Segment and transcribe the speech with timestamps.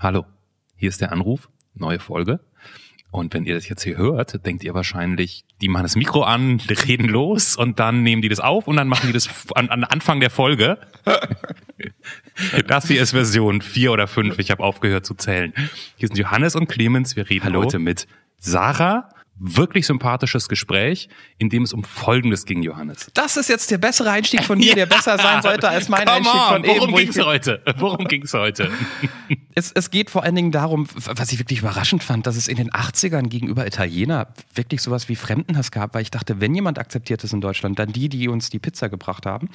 [0.00, 0.26] Hallo,
[0.76, 2.38] hier ist der Anruf, neue Folge.
[3.10, 6.60] Und wenn ihr das jetzt hier hört, denkt ihr wahrscheinlich, die machen das Mikro an,
[6.86, 9.82] reden los und dann nehmen die das auf und dann machen die das an, an
[9.82, 10.78] Anfang der Folge.
[12.66, 14.38] Das hier ist Version 4 oder 5.
[14.38, 15.52] Ich habe aufgehört zu zählen.
[15.96, 17.16] Hier sind Johannes und Clemens.
[17.16, 17.64] Wir reden Hallo.
[17.64, 18.06] heute mit
[18.38, 19.08] Sarah.
[19.40, 23.10] Wirklich sympathisches Gespräch, in dem es um Folgendes ging, Johannes.
[23.14, 26.34] Das ist jetzt der bessere Einstieg von mir, der besser sein sollte als mein Einstieg
[26.34, 26.74] on, von eben.
[26.80, 27.62] worum wo ich- ging's heute?
[27.78, 28.70] Worum ging's heute?
[29.54, 32.56] Es, es geht vor allen Dingen darum, was ich wirklich überraschend fand, dass es in
[32.56, 37.24] den 80ern gegenüber Italiener wirklich sowas wie Fremdenhass gab, weil ich dachte, wenn jemand akzeptiert
[37.24, 39.48] ist in Deutschland, dann die, die uns die Pizza gebracht haben.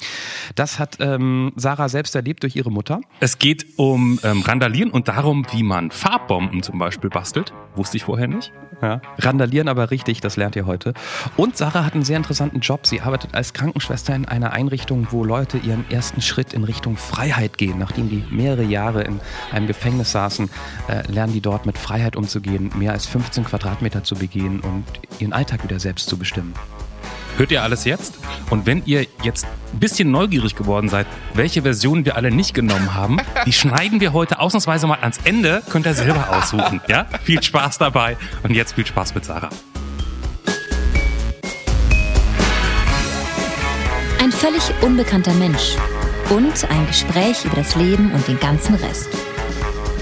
[0.56, 3.00] Das hat ähm, Sarah selbst erlebt durch ihre Mutter.
[3.20, 7.54] Es geht um ähm, Randalieren und darum, wie man Farbbomben zum Beispiel bastelt.
[7.74, 8.52] Wusste ich vorher nicht.
[8.82, 9.00] Ja.
[9.18, 10.94] Randalieren aber richtig, das lernt ihr heute.
[11.36, 12.86] Und Sarah hat einen sehr interessanten Job.
[12.86, 17.58] Sie arbeitet als Krankenschwester in einer Einrichtung, wo Leute ihren ersten Schritt in Richtung Freiheit
[17.58, 17.78] gehen.
[17.78, 19.20] Nachdem die mehrere Jahre in
[19.52, 20.48] einem Gefängnis saßen,
[20.88, 24.84] äh, lernen die dort mit Freiheit umzugehen, mehr als 15 Quadratmeter zu begehen und
[25.18, 26.54] ihren Alltag wieder selbst zu bestimmen.
[27.36, 28.14] Hört ihr alles jetzt?
[28.50, 32.94] Und wenn ihr jetzt ein bisschen neugierig geworden seid, welche Version wir alle nicht genommen
[32.94, 35.62] haben, die schneiden wir heute ausnahmsweise mal ans Ende.
[35.68, 36.80] Könnt ihr selber aussuchen.
[36.86, 37.06] Ja?
[37.24, 38.16] Viel Spaß dabei.
[38.44, 39.50] Und jetzt viel Spaß mit Sarah.
[44.22, 45.76] Ein völlig unbekannter Mensch
[46.30, 49.08] und ein Gespräch über das Leben und den ganzen Rest.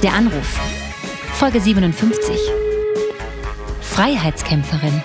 [0.02, 0.60] Der Anruf.
[1.32, 2.36] Folge 57.
[3.80, 5.02] Freiheitskämpferin.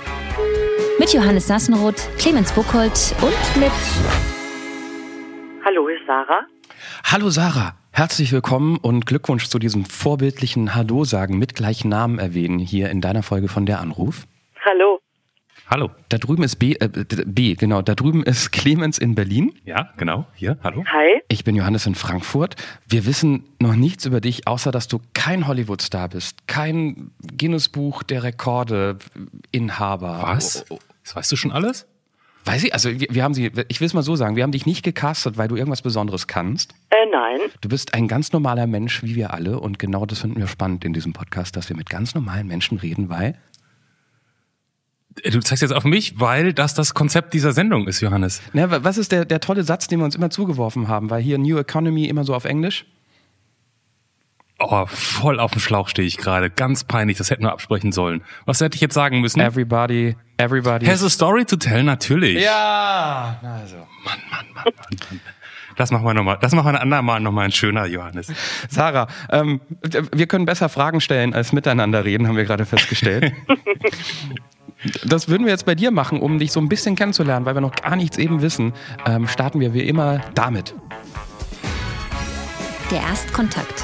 [1.00, 3.72] Mit Johannes Sassenroth, Clemens Buchholz und mit
[5.64, 6.42] Hallo, hier ist Sarah.
[7.04, 12.58] Hallo Sarah, herzlich willkommen und Glückwunsch zu diesem vorbildlichen Hallo sagen mit gleichen Namen erwähnen
[12.58, 14.26] hier in deiner Folge von Der Anruf.
[15.70, 15.92] Hallo.
[16.08, 19.54] Da drüben ist B, äh, B, genau, da drüben ist Clemens in Berlin.
[19.66, 20.26] Ja, genau.
[20.34, 20.58] Hier.
[20.64, 20.86] Hallo.
[20.86, 21.22] Hi.
[21.28, 22.56] Ich bin Johannes in Frankfurt.
[22.88, 28.24] Wir wissen noch nichts über dich, außer dass du kein Hollywood-Star bist, kein Guinness-Buch der
[28.24, 30.20] Rekorde-Inhaber.
[30.22, 30.64] Was?
[31.04, 31.86] Das weißt du schon alles?
[32.46, 34.54] Weiß ich, also wir, wir haben sie, ich will es mal so sagen, wir haben
[34.54, 36.72] dich nicht gecastet, weil du irgendwas Besonderes kannst.
[36.92, 37.40] Äh, nein.
[37.60, 39.60] Du bist ein ganz normaler Mensch, wie wir alle.
[39.60, 42.78] Und genau das finden wir spannend in diesem Podcast, dass wir mit ganz normalen Menschen
[42.78, 43.36] reden, weil
[45.24, 48.42] Du zeigst jetzt auf mich, weil das das Konzept dieser Sendung ist, Johannes.
[48.54, 51.10] Na, wa- was ist der, der tolle Satz, den wir uns immer zugeworfen haben?
[51.10, 52.86] Weil hier New Economy immer so auf Englisch.
[54.60, 56.50] Oh, voll auf dem Schlauch stehe ich gerade.
[56.50, 57.18] Ganz peinlich.
[57.18, 58.24] Das hätten wir absprechen sollen.
[58.46, 59.40] Was hätte ich jetzt sagen müssen?
[59.40, 60.86] Everybody, everybody.
[60.88, 61.84] Has a story to tell?
[61.84, 62.44] Natürlich.
[62.44, 63.76] ja, also.
[64.04, 65.20] Mann, Mann, Mann, Mann, Mann.
[65.76, 66.40] Das machen wir nochmal.
[66.42, 68.34] Das machen wir ein andermal nochmal ein schöner, Johannes.
[68.68, 69.62] Sarah, ähm,
[70.12, 73.34] wir können besser Fragen stellen als miteinander reden, haben wir gerade festgestellt.
[75.06, 77.62] Das würden wir jetzt bei dir machen, um dich so ein bisschen kennenzulernen, weil wir
[77.62, 78.74] noch gar nichts eben wissen.
[79.08, 80.74] Ähm, starten wir wie immer damit.
[82.92, 83.84] der Erstkontakt.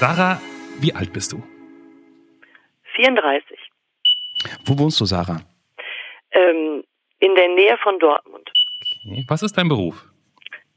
[0.00, 0.40] Sarah,
[0.80, 1.42] wie alt bist du?
[2.96, 3.58] 34.
[4.66, 5.40] Wo wohnst du, Sarah?
[6.32, 6.84] Ähm,
[7.20, 8.50] in der Nähe von Dortmund.
[9.06, 9.24] Okay.
[9.28, 10.04] Was ist dein Beruf?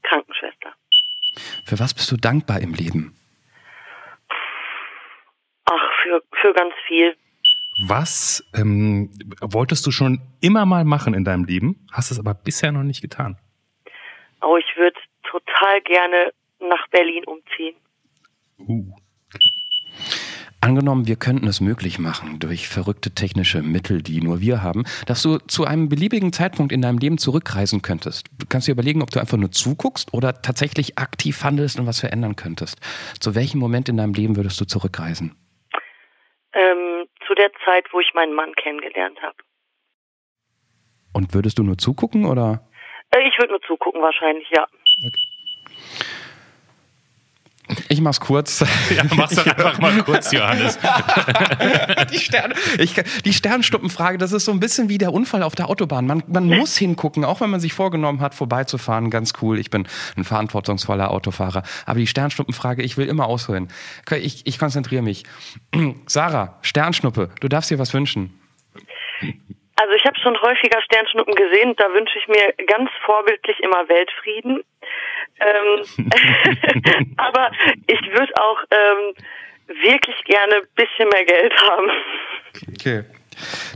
[0.02, 0.72] Krankenschwester.
[1.66, 3.14] Für was bist du dankbar im Leben?
[5.66, 7.14] Ach, für, für ganz viel.
[7.86, 9.10] Was ähm,
[9.40, 13.00] wolltest du schon immer mal machen in deinem Leben, hast es aber bisher noch nicht
[13.00, 13.38] getan?
[14.42, 17.76] Oh, ich würde total gerne nach Berlin umziehen.
[18.58, 18.94] Uh.
[20.62, 25.22] Angenommen, wir könnten es möglich machen durch verrückte technische Mittel, die nur wir haben, dass
[25.22, 28.26] du zu einem beliebigen Zeitpunkt in deinem Leben zurückreisen könntest.
[28.38, 32.00] Du kannst dir überlegen, ob du einfach nur zuguckst oder tatsächlich aktiv handelst und was
[32.00, 32.78] verändern könntest.
[33.20, 35.34] Zu welchem Moment in deinem Leben würdest du zurückreisen?
[37.40, 39.36] Der Zeit, wo ich meinen Mann kennengelernt habe.
[41.14, 42.68] Und würdest du nur zugucken oder?
[43.12, 44.66] Äh, ich würde nur zugucken wahrscheinlich, ja.
[47.88, 48.64] Ich mach's kurz.
[48.90, 50.78] Ja, mach's doch einfach mal kurz, Johannes.
[52.12, 52.94] die, Stern, ich,
[53.24, 56.06] die Sternstuppenfrage, das ist so ein bisschen wie der Unfall auf der Autobahn.
[56.06, 59.10] Man, man muss hingucken, auch wenn man sich vorgenommen hat, vorbeizufahren.
[59.10, 59.58] Ganz cool.
[59.58, 59.86] Ich bin
[60.16, 61.62] ein verantwortungsvoller Autofahrer.
[61.86, 63.68] Aber die Sternstuppenfrage, ich will immer ausholen.
[64.10, 65.24] Ich, ich konzentriere mich.
[66.06, 68.36] Sarah, Sternschnuppe, du darfst dir was wünschen.
[69.76, 71.74] Also ich habe schon häufiger Sternschnuppen gesehen.
[71.76, 74.62] Da wünsche ich mir ganz vorbildlich immer Weltfrieden.
[75.40, 75.84] Ähm,
[77.16, 77.50] aber
[77.86, 79.14] ich würde auch ähm,
[79.82, 81.90] wirklich gerne ein bisschen mehr Geld haben.
[82.74, 83.04] Okay.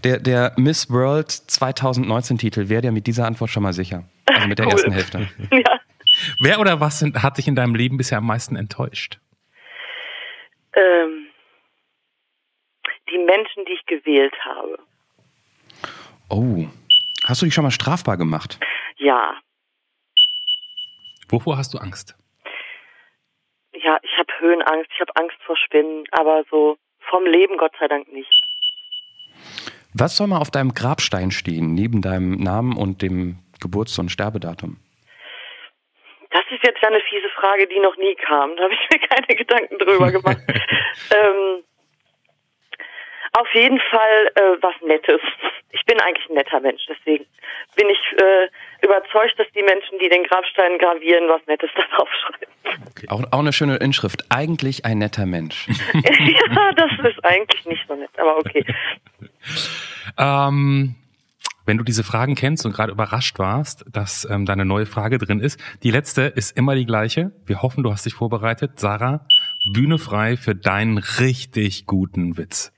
[0.02, 4.04] Der, der Miss World 2019 Titel, wäre der mit dieser Antwort schon mal sicher?
[4.26, 4.72] Also mit der Cool.
[4.72, 5.28] ersten Hälfte.
[5.50, 5.80] ja.
[6.40, 9.18] Wer oder was sind, hat dich in deinem Leben bisher am meisten enttäuscht?
[10.76, 11.26] Ähm,
[13.10, 14.78] die Menschen, die ich gewählt habe.
[16.28, 16.66] Oh.
[17.24, 18.58] Hast du dich schon mal strafbar gemacht?
[18.96, 19.34] Ja,
[21.34, 22.16] Wovor hast du Angst?
[23.84, 26.76] ja, ich habe Höhenangst, ich habe Angst vor Spinnen, aber so
[27.10, 28.30] vom Leben Gott sei Dank nicht.
[29.92, 34.78] Was soll mal auf deinem Grabstein stehen, neben deinem Namen und dem Geburts- und Sterbedatum?
[36.30, 38.56] Das ist jetzt ja eine fiese Frage, die noch nie kam.
[38.56, 40.38] Da habe ich mir keine Gedanken drüber gemacht.
[41.14, 41.62] ähm,
[43.32, 45.20] auf jeden Fall äh, was Nettes.
[45.74, 47.26] Ich bin eigentlich ein netter Mensch, deswegen
[47.74, 48.48] bin ich äh,
[48.84, 52.52] überzeugt, dass die Menschen, die den Grabstein gravieren, was Nettes darauf schreiben.
[52.90, 53.06] Okay.
[53.08, 54.24] Auch, auch eine schöne Inschrift.
[54.30, 55.66] Eigentlich ein netter Mensch.
[55.92, 58.64] ja, das ist eigentlich nicht so nett, aber okay.
[60.16, 60.94] ähm,
[61.66, 65.18] wenn du diese Fragen kennst und gerade überrascht warst, dass ähm, da eine neue Frage
[65.18, 67.32] drin ist, die letzte ist immer die gleiche.
[67.46, 68.78] Wir hoffen, du hast dich vorbereitet.
[68.78, 69.26] Sarah,
[69.72, 72.70] Bühne frei für deinen richtig guten Witz.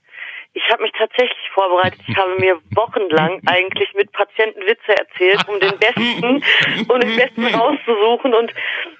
[0.53, 1.99] Ich habe mich tatsächlich vorbereitet.
[2.07, 6.43] Ich habe mir wochenlang eigentlich mit Patienten Witze erzählt, um den besten
[6.87, 8.33] und den besten rauszusuchen.
[8.35, 8.53] Und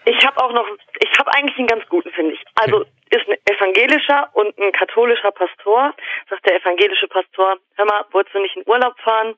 [0.06, 0.66] ich habe auch noch,
[1.00, 2.44] ich habe eigentlich einen ganz guten, finde ich.
[2.56, 5.94] Also ist ein evangelischer und ein katholischer Pastor.
[6.30, 9.36] Sagt der evangelische Pastor, hör mal, wolltest du nicht in Urlaub fahren?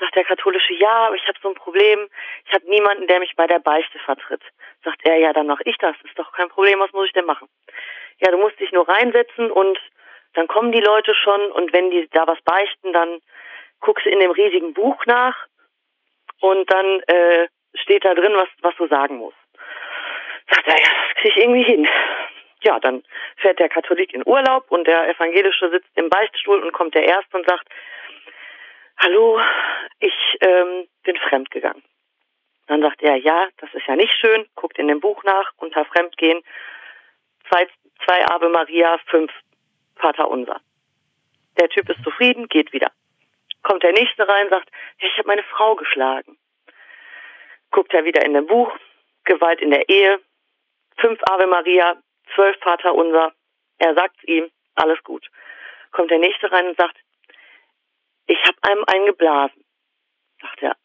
[0.00, 2.08] Sagt der katholische, ja, aber ich habe so ein Problem.
[2.46, 4.42] Ich habe niemanden, der mich bei der Beichte vertritt.
[4.84, 5.96] Sagt er, ja, dann mache ich das.
[6.04, 6.78] Ist doch kein Problem.
[6.78, 7.48] Was muss ich denn machen?
[8.20, 9.78] Ja, du musst dich nur reinsetzen und
[10.38, 13.18] dann kommen die Leute schon und wenn die da was beichten, dann
[13.80, 15.36] guckst du in dem riesigen Buch nach
[16.40, 19.36] und dann äh, steht da drin, was, was du sagen musst.
[20.48, 21.88] Sagt er, ja, das kriege ich irgendwie hin.
[22.62, 23.02] Ja, dann
[23.38, 27.36] fährt der Katholik in Urlaub und der Evangelische sitzt im Beichtstuhl und kommt der Erste
[27.36, 27.66] und sagt,
[28.98, 29.40] hallo,
[29.98, 31.82] ich ähm, bin fremdgegangen.
[32.68, 35.84] Dann sagt er, ja, das ist ja nicht schön, guckt in dem Buch nach, unter
[35.84, 36.44] Fremdgehen,
[37.48, 37.66] zwei,
[38.04, 39.32] zwei Ave Maria, fünf
[39.98, 40.60] Vater unser.
[41.58, 42.92] Der Typ ist zufrieden, geht wieder.
[43.62, 46.38] Kommt der nächste rein, sagt, ich habe meine Frau geschlagen.
[47.70, 48.72] Guckt er wieder in dem Buch,
[49.24, 50.20] Gewalt in der Ehe,
[50.96, 52.00] fünf Ave Maria,
[52.34, 53.32] zwölf Vater unser.
[53.78, 55.28] Er sagt's ihm, alles gut.
[55.90, 56.96] Kommt der nächste rein und sagt,
[58.26, 59.64] ich habe einem einen geblasen.
[60.40, 60.76] Sagt er,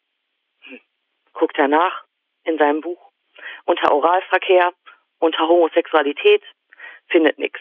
[0.62, 0.80] hm.
[1.34, 2.04] guckt er nach
[2.44, 3.12] in seinem Buch,
[3.66, 4.74] unter Oralverkehr,
[5.20, 6.44] unter Homosexualität,
[7.08, 7.60] findet nichts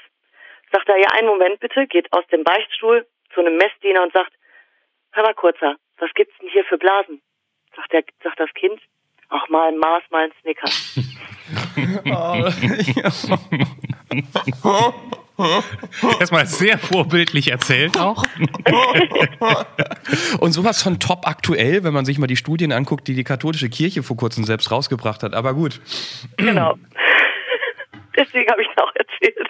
[0.73, 4.33] sagt er, ja, einen Moment bitte, geht aus dem Beichtstuhl zu einem Messdiener und sagt,
[5.13, 7.21] hör mal kurzer, was gibt's denn hier für Blasen?
[7.77, 8.81] Sagt der, sagt das Kind,
[9.29, 10.69] auch mal ein Maß, mal ein Snicker.
[16.21, 18.25] Erstmal sehr vorbildlich erzählt auch.
[20.41, 23.71] Und sowas von top aktuell, wenn man sich mal die Studien anguckt, die die katholische
[23.71, 25.35] Kirche vor kurzem selbst rausgebracht hat.
[25.35, 25.81] Aber gut.
[26.37, 26.75] Genau.
[28.17, 29.49] Deswegen habe ich es auch erzählt.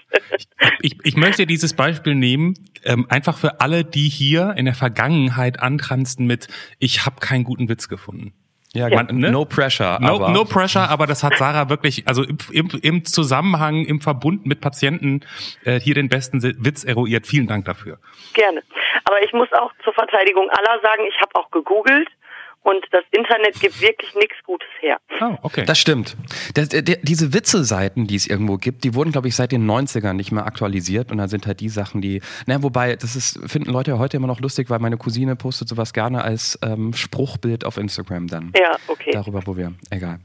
[0.80, 2.54] Ich, ich möchte dieses Beispiel nehmen,
[2.84, 6.48] ähm, einfach für alle, die hier in der Vergangenheit antransten mit,
[6.78, 8.32] ich habe keinen guten Witz gefunden.
[8.74, 9.30] Ja, Man, ne?
[9.30, 9.98] no pressure.
[10.00, 10.30] No, aber.
[10.30, 14.62] no pressure, aber das hat Sarah wirklich, also im, im, im Zusammenhang, im Verbund mit
[14.62, 15.20] Patienten
[15.64, 17.26] äh, hier den besten Witz eruiert.
[17.26, 17.98] Vielen Dank dafür.
[18.32, 18.62] Gerne.
[19.04, 22.08] Aber ich muss auch zur Verteidigung aller sagen, ich habe auch gegoogelt
[22.62, 24.98] und das Internet gibt wirklich nichts Gutes her.
[25.20, 25.64] Oh, okay.
[25.64, 26.16] Das stimmt.
[26.54, 30.12] Das, der, diese Witze-Seiten, die es irgendwo gibt, die wurden, glaube ich, seit den 90ern
[30.12, 31.10] nicht mehr aktualisiert.
[31.10, 32.22] Und da sind halt die Sachen, die.
[32.46, 35.92] Na, wobei, das ist, finden Leute heute immer noch lustig, weil meine Cousine postet sowas
[35.92, 38.52] gerne als ähm, Spruchbild auf Instagram dann.
[38.56, 39.10] Ja, okay.
[39.12, 39.72] Darüber, wo wir.
[39.90, 40.20] Egal.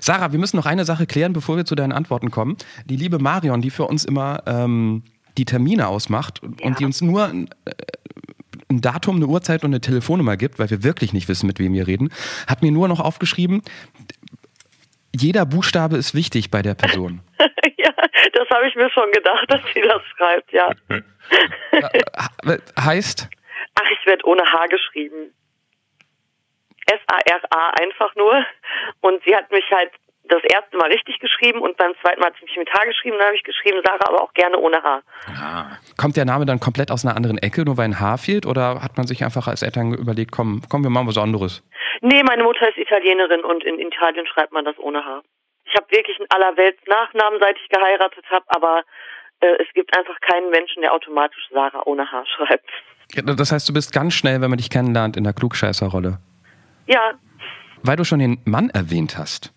[0.00, 2.56] Sarah, wir müssen noch eine Sache klären, bevor wir zu deinen Antworten kommen.
[2.86, 5.02] Die liebe Marion, die für uns immer ähm,
[5.36, 6.70] die Termine ausmacht und ja.
[6.70, 7.44] die uns nur äh,
[8.70, 11.72] ein Datum, eine Uhrzeit und eine Telefonnummer gibt, weil wir wirklich nicht wissen, mit wem
[11.74, 12.12] wir reden,
[12.46, 13.62] hat mir nur noch aufgeschrieben,
[15.14, 17.20] jeder Buchstabe ist wichtig bei der Person.
[17.38, 17.92] ja,
[18.32, 20.70] das habe ich mir schon gedacht, dass sie das schreibt, ja.
[21.70, 23.28] Äh, heißt?
[23.76, 25.32] Ach, ich werde ohne H geschrieben.
[26.86, 28.44] S-A-R-A einfach nur.
[29.00, 29.90] Und sie hat mich halt
[30.28, 33.16] das erste Mal richtig geschrieben und beim zweiten Mal hat sie mich mit H geschrieben,
[33.18, 35.02] dann habe ich geschrieben Sarah, aber auch gerne ohne H.
[35.28, 35.78] Ah.
[35.96, 38.46] Kommt der Name dann komplett aus einer anderen Ecke, nur weil ein H fehlt?
[38.46, 41.62] Oder hat man sich einfach als Eltern überlegt, komm, komm, wir machen was anderes?
[42.00, 45.22] Nee, meine Mutter ist Italienerin und in Italien schreibt man das ohne H.
[45.64, 48.82] Ich habe wirklich in aller Welt Nachnamen, seit ich geheiratet habe, aber
[49.40, 52.68] äh, es gibt einfach keinen Menschen, der automatisch Sarah ohne H schreibt.
[53.14, 56.18] Ja, das heißt, du bist ganz schnell, wenn man dich kennenlernt, in der Klugscheißerrolle.
[56.86, 57.12] Ja.
[57.82, 59.54] Weil du schon den Mann erwähnt hast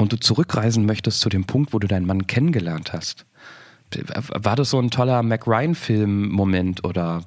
[0.00, 3.26] und du zurückreisen möchtest zu dem Punkt, wo du deinen Mann kennengelernt hast.
[4.42, 7.22] War das so ein toller Mac Ryan-Film-Moment oder?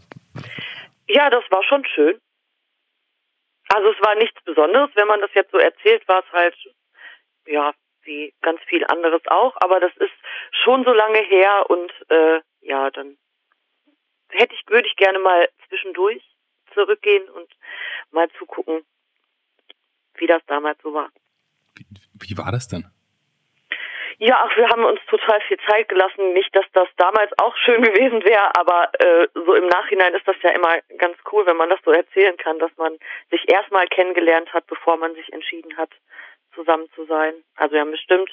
[1.07, 2.19] Ja, das war schon schön.
[3.69, 6.55] Also es war nichts Besonderes, wenn man das jetzt so erzählt, war es halt,
[7.45, 10.13] ja, wie ganz viel anderes auch, aber das ist
[10.63, 13.17] schon so lange her und äh, ja, dann
[14.29, 16.23] hätte ich, würde ich gerne mal zwischendurch
[16.73, 17.49] zurückgehen und
[18.11, 18.85] mal zugucken,
[20.15, 21.09] wie das damals so war.
[21.75, 22.85] Wie, war das denn?
[24.19, 26.33] Ja, ach, wir haben uns total viel Zeit gelassen.
[26.33, 30.35] Nicht, dass das damals auch schön gewesen wäre, aber äh, so im Nachhinein ist das
[30.41, 32.97] ja immer ganz cool, wenn man das so erzählen kann, dass man
[33.31, 35.89] sich erstmal kennengelernt hat, bevor man sich entschieden hat,
[36.53, 37.33] zusammen zu sein.
[37.55, 38.29] Also wir haben bestimmt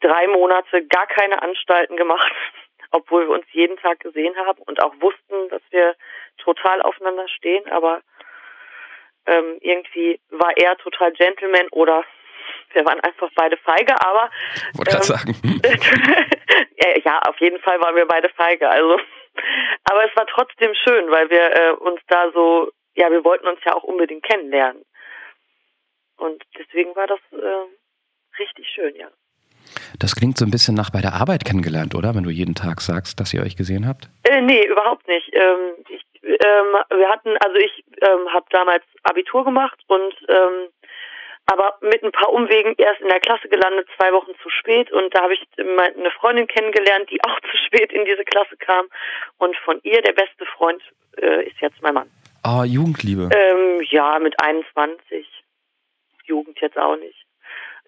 [0.00, 2.32] drei Monate gar keine Anstalten gemacht,
[2.90, 5.94] obwohl wir uns jeden Tag gesehen haben und auch wussten, dass wir
[6.38, 8.02] total aufeinander stehen, aber
[9.26, 12.04] ähm, irgendwie war er total Gentleman oder
[12.72, 14.30] wir waren einfach beide feige, aber
[14.74, 15.34] Wollte gerade sagen.
[17.04, 18.68] ja, auf jeden Fall waren wir beide feige.
[18.68, 18.98] Also,
[19.84, 23.60] aber es war trotzdem schön, weil wir äh, uns da so, ja, wir wollten uns
[23.64, 24.84] ja auch unbedingt kennenlernen.
[26.16, 29.08] Und deswegen war das äh, richtig schön, ja.
[29.98, 32.14] Das klingt so ein bisschen nach bei der Arbeit kennengelernt, oder?
[32.14, 34.08] Wenn du jeden Tag sagst, dass ihr euch gesehen habt?
[34.24, 35.30] Äh, nee, überhaupt nicht.
[35.32, 40.68] Ähm, ich, ähm, wir hatten, also ich ähm, habe damals Abitur gemacht und ähm,
[41.46, 44.90] aber mit ein paar Umwegen erst in der Klasse gelandet, zwei Wochen zu spät.
[44.92, 48.86] Und da habe ich eine Freundin kennengelernt, die auch zu spät in diese Klasse kam.
[49.38, 50.82] Und von ihr, der beste Freund,
[51.20, 52.10] äh, ist jetzt mein Mann.
[52.42, 53.28] Ah, Jugendliebe.
[53.34, 55.26] Ähm, ja, mit 21.
[56.24, 57.26] Jugend jetzt auch nicht.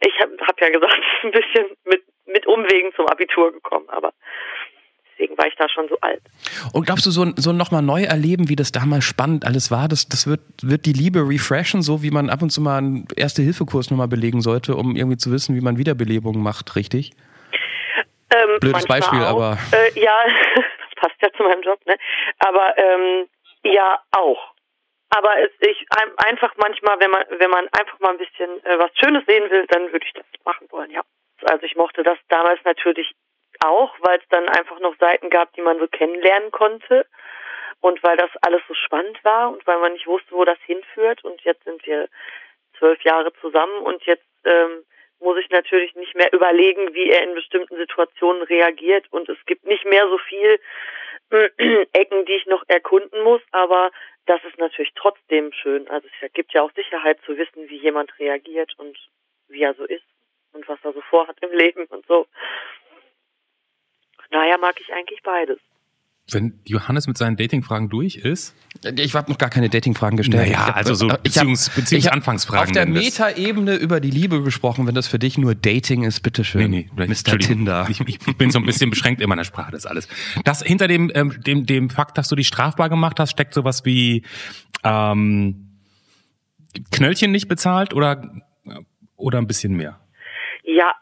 [0.00, 4.12] Ich habe hab ja gesagt, ein bisschen mit, mit Umwegen zum Abitur gekommen, aber
[5.14, 6.23] deswegen war ich da schon so alt.
[6.73, 10.09] Und glaubst du, so, so nochmal neu erleben, wie das damals spannend alles war, das,
[10.09, 13.90] das wird, wird die Liebe refreshen, so wie man ab und zu mal einen Erste-Hilfe-Kurs
[13.90, 17.12] nochmal belegen sollte, um irgendwie zu wissen, wie man Wiederbelebung macht, richtig?
[18.35, 19.37] Ähm, Blödes Beispiel, auch.
[19.37, 19.59] aber.
[19.73, 20.16] Äh, ja,
[20.56, 21.97] das passt ja zu meinem Job, ne?
[22.38, 23.28] Aber ähm,
[23.62, 24.54] ja, auch.
[25.11, 25.87] Aber es, ich
[26.26, 29.64] einfach manchmal, wenn man wenn man einfach mal ein bisschen äh, was Schönes sehen will,
[29.68, 31.02] dann würde ich das machen wollen, ja.
[31.44, 33.14] Also ich mochte das damals natürlich
[33.64, 37.06] auch, weil es dann einfach noch Seiten gab, die man so kennenlernen konnte
[37.80, 41.23] und weil das alles so spannend war und weil man nicht wusste, wo das hinführt.
[41.25, 42.08] Und jetzt sind wir
[42.78, 44.84] zwölf Jahre zusammen und jetzt ähm,
[45.20, 49.06] muss ich natürlich nicht mehr überlegen, wie er in bestimmten Situationen reagiert.
[49.11, 50.61] Und es gibt nicht mehr so viel
[51.30, 51.49] äh,
[51.92, 53.90] Ecken, die ich noch erkunden muss, aber
[54.26, 55.88] das ist natürlich trotzdem schön.
[55.88, 58.96] Also es gibt ja auch Sicherheit zu wissen, wie jemand reagiert und
[59.49, 60.04] wie er so ist
[60.52, 62.26] und was er so vorhat im Leben und so.
[64.34, 65.58] Daher mag ich eigentlich beides.
[66.32, 68.56] Wenn Johannes mit seinen Datingfragen durch ist.
[68.96, 70.48] Ich habe noch gar keine Datingfragen gestellt.
[70.48, 72.66] Naja, hab, also so Beziehungs, ich Beziehungsanfangsfragen.
[72.66, 76.68] Auf der Metaebene über die Liebe gesprochen, wenn das für dich nur Dating ist, bitteschön.
[76.68, 77.38] Nee, nee, Mr.
[77.38, 77.86] Tinder.
[77.88, 80.08] Ich, ich, bin so ein bisschen beschränkt in meiner Sprache, das alles.
[80.44, 83.84] Das hinter dem, ähm, dem, dem Fakt, dass du dich strafbar gemacht hast, steckt sowas
[83.84, 84.24] wie
[84.82, 85.78] ähm,
[86.90, 88.42] Knöllchen nicht bezahlt oder,
[89.14, 90.00] oder ein bisschen mehr?
[90.64, 90.94] Ja,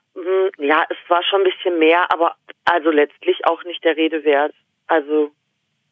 [0.59, 4.55] ja, es war schon ein bisschen mehr, aber also letztlich auch nicht der Rede wert.
[4.87, 5.33] Also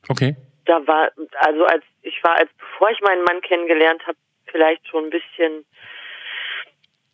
[0.09, 0.37] okay.
[0.67, 5.05] Da war also als ich war als bevor ich meinen Mann kennengelernt habe, vielleicht schon
[5.05, 5.65] ein bisschen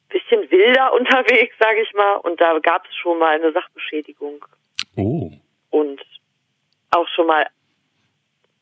[0.08, 4.44] bisschen wilder unterwegs, sage ich mal, und da gab es schon mal eine Sachbeschädigung.
[4.96, 5.30] Oh.
[5.70, 6.02] Und
[6.90, 7.46] auch schon mal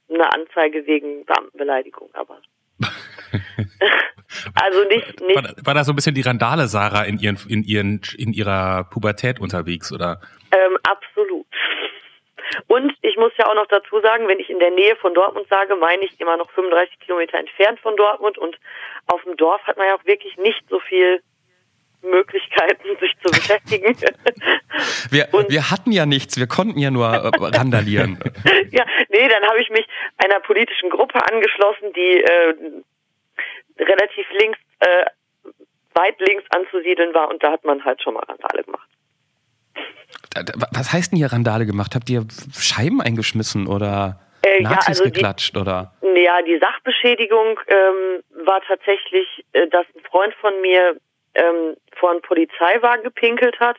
[0.08, 2.40] eine Anzeige wegen Beamtenbeleidigung, aber
[4.54, 5.36] also nicht, nicht.
[5.36, 8.84] War, war, da so ein bisschen die Randale Sarah in ihren in ihren in ihrer
[8.84, 10.20] Pubertät unterwegs oder?
[10.52, 11.46] Ähm, absolut.
[12.66, 15.46] Und ich muss ja auch noch dazu sagen, wenn ich in der Nähe von Dortmund
[15.48, 18.56] sage, meine ich immer noch 35 Kilometer entfernt von Dortmund und
[19.06, 21.20] auf dem Dorf hat man ja auch wirklich nicht so viel
[22.02, 23.96] Möglichkeiten, sich zu beschäftigen.
[25.10, 28.18] wir, wir hatten ja nichts, wir konnten ja nur äh, randalieren.
[28.70, 29.86] ja, nee, dann habe ich mich
[30.18, 32.54] einer politischen Gruppe angeschlossen, die äh,
[33.78, 35.06] relativ links, äh,
[35.94, 38.88] weit links anzusiedeln war und da hat man halt schon mal Randale gemacht.
[40.72, 41.94] Was heißt denn hier Randale gemacht?
[41.94, 42.26] Habt ihr
[42.58, 45.92] Scheiben eingeschmissen oder äh, Nazis ja, also geklatscht die, oder?
[46.02, 50.96] Ja, die Sachbeschädigung ähm, war tatsächlich, äh, dass ein Freund von mir
[51.34, 53.76] ähm, vor einen Polizeiwagen gepinkelt hat.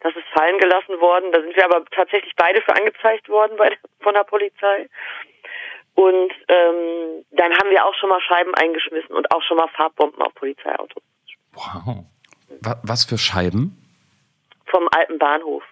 [0.00, 1.32] Das ist fallen gelassen worden.
[1.32, 4.88] Da sind wir aber tatsächlich beide für angezeigt worden bei, von der Polizei.
[5.94, 10.20] Und ähm, dann haben wir auch schon mal Scheiben eingeschmissen und auch schon mal Farbbomben
[10.22, 11.02] auf Polizeiautos.
[11.52, 12.04] Wow.
[12.82, 13.80] Was für Scheiben?
[14.66, 15.62] Vom alten Bahnhof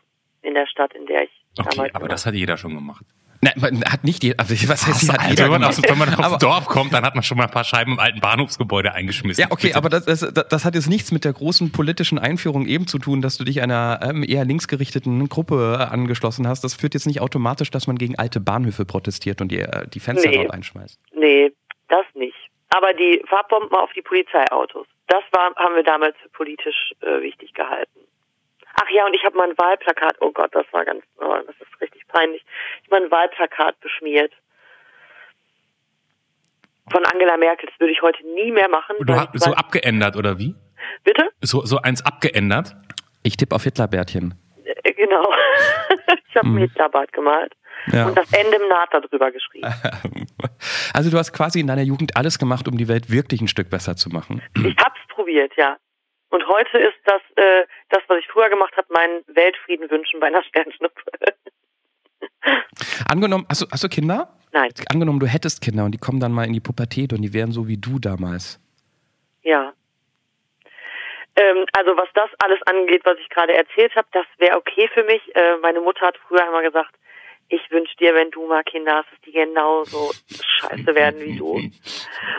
[0.43, 3.05] in der Stadt, in der ich okay, aber das hat jeder schon gemacht.
[3.45, 6.15] Nein, man hat nicht die, also was heißt, hat jeder wenn man, aus, wenn man
[6.15, 9.43] aufs Dorf kommt, dann hat man schon mal ein paar Scheiben im alten Bahnhofsgebäude eingeschmissen.
[9.43, 9.79] Ja, okay, Bitte.
[9.79, 13.21] aber das, das, das hat jetzt nichts mit der großen politischen Einführung eben zu tun,
[13.21, 16.63] dass du dich einer ähm, eher linksgerichteten Gruppe äh, angeschlossen hast.
[16.63, 19.99] Das führt jetzt nicht automatisch, dass man gegen alte Bahnhöfe protestiert und die, äh, die
[19.99, 20.37] Fenster nee.
[20.37, 21.01] dort einschmeißt.
[21.17, 21.51] Nee,
[21.89, 22.37] das nicht.
[22.71, 27.55] Aber die Farbbomben auf die Polizeiautos, das war, haben wir damals für politisch äh, wichtig
[27.55, 28.07] gehalten.
[28.75, 31.81] Ach ja, und ich habe mein Wahlplakat, oh Gott, das war ganz, oh, das ist
[31.81, 32.45] richtig peinlich.
[32.85, 34.33] Ich habe mein Wahlplakat beschmiert.
[36.91, 38.97] Von Angela Merkel, das würde ich heute nie mehr machen.
[39.01, 40.55] Du hast so abgeändert, oder wie?
[41.05, 41.29] Bitte?
[41.41, 42.75] So, so eins abgeändert?
[43.23, 44.35] Ich tippe auf Hitlerbärtchen.
[44.97, 45.33] Genau.
[46.29, 46.57] ich habe Mhm.
[46.57, 47.53] ein Hitlerbad gemalt
[47.93, 48.07] Ja.
[48.09, 49.69] und das Ende im Naht darüber geschrieben.
[50.95, 53.71] Also du hast quasi in deiner Jugend alles gemacht, um die Welt wirklich ein Stück
[53.71, 54.43] besser zu machen.
[54.57, 55.77] Ich hab's probiert, ja.
[56.33, 60.29] Und heute ist das, äh, das, was ich früher gemacht habe, mein Weltfrieden wünschen bei
[60.29, 61.03] einer Sternschnuppe.
[63.07, 64.35] Angenommen, hast du, hast du Kinder?
[64.51, 67.35] Nein, Angenommen, du hättest Kinder und die kommen dann mal in die Pubertät und die
[67.35, 68.59] wären so wie du damals.
[69.43, 69.75] ja.
[71.37, 75.05] Ähm, also was das alles angeht, was ich gerade erzählt habe, das wäre okay für
[75.05, 75.23] mich.
[75.35, 76.95] Äh, meine Mutter hat früher immer gesagt,
[77.49, 81.61] ich wünsche dir, wenn du mal Kinder hast, dass die genauso scheiße werden wie du.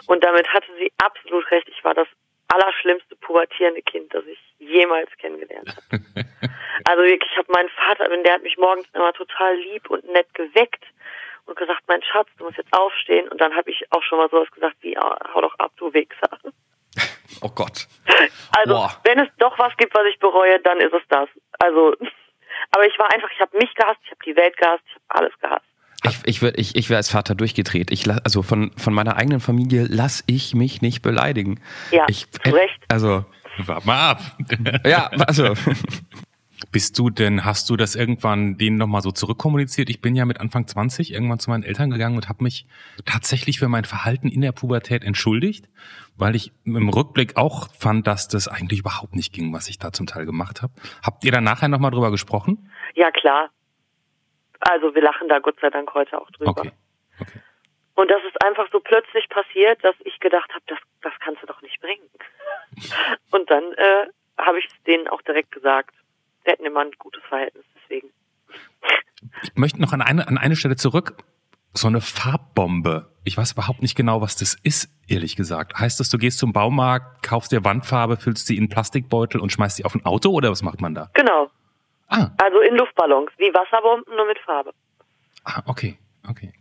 [0.08, 1.68] Und damit hatte sie absolut recht.
[1.70, 2.08] Ich war das
[2.48, 6.04] allerschlimmste pubertierende Kind, das ich jemals kennengelernt habe.
[6.86, 10.34] Also wirklich, ich habe meinen Vater, der hat mich morgens immer total lieb und nett
[10.34, 10.84] geweckt
[11.46, 13.28] und gesagt, mein Schatz, du musst jetzt aufstehen.
[13.30, 15.94] Und dann habe ich auch schon mal sowas gesagt wie, ah, hau doch ab, du
[15.94, 16.40] Wichser.
[17.42, 17.88] Oh Gott.
[18.56, 19.02] Also, Boah.
[19.04, 21.28] wenn es doch was gibt, was ich bereue, dann ist es das.
[21.60, 21.96] Also,
[22.72, 25.06] aber ich war einfach, ich habe mich gehasst, ich habe die Welt gehasst, ich habe
[25.10, 25.63] alles gehasst.
[26.06, 27.92] Ich, ich, würd- ich, ich wäre als Vater durchgedreht.
[27.92, 31.60] Ich, la- also von, von meiner eigenen Familie lass ich mich nicht beleidigen.
[31.92, 32.80] Ja, ich, zu Recht.
[32.90, 33.26] Also,
[33.58, 34.38] Warte mal ab.
[34.86, 35.54] ja, also.
[36.72, 39.90] Bist du denn, hast du das irgendwann denen nochmal so zurückkommuniziert?
[39.90, 42.66] Ich bin ja mit Anfang 20 irgendwann zu meinen Eltern gegangen und habe mich
[43.06, 45.68] tatsächlich für mein Verhalten in der Pubertät entschuldigt,
[46.16, 49.92] weil ich im Rückblick auch fand, dass das eigentlich überhaupt nicht ging, was ich da
[49.92, 50.74] zum Teil gemacht habe.
[51.04, 52.70] Habt ihr da nachher nochmal drüber gesprochen?
[52.96, 53.50] Ja, klar.
[54.70, 56.52] Also, wir lachen da Gott sei Dank heute auch drüber.
[56.52, 56.72] Okay.
[57.20, 57.40] okay.
[57.96, 61.48] Und das ist einfach so plötzlich passiert, dass ich gedacht habe, das, das kannst du
[61.48, 62.10] doch nicht bringen.
[63.32, 65.94] Und dann äh, habe ich es denen auch direkt gesagt.
[66.44, 68.10] Wir hätten immer ein gutes Verhältnis, deswegen.
[69.44, 71.18] Ich möchte noch an eine, an eine Stelle zurück.
[71.74, 73.12] So eine Farbbombe.
[73.24, 75.80] Ich weiß überhaupt nicht genau, was das ist, ehrlich gesagt.
[75.80, 79.52] Heißt das, du gehst zum Baumarkt, kaufst dir Wandfarbe, füllst sie in einen Plastikbeutel und
[79.52, 81.10] schmeißt sie auf ein Auto oder was macht man da?
[81.14, 81.50] Genau.
[82.14, 84.72] Ah, Also in Luftballons, wie Wasserbomben, nur mit Farbe.
[85.46, 85.98] ah okay,
[86.30, 86.52] okay.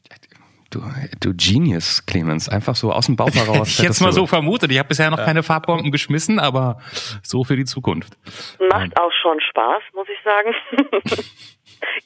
[0.71, 0.83] Du,
[1.21, 2.49] du Genius, Clemens.
[2.49, 3.59] Einfach so aus dem Bauch heraus.
[3.59, 4.73] Hätte ich jetzt mal du- so vermutet.
[4.73, 6.81] Ich habe bisher noch keine Farbbomben geschmissen, aber
[7.23, 8.17] so für die Zukunft.
[8.71, 10.55] Macht auch schon Spaß, muss ich sagen.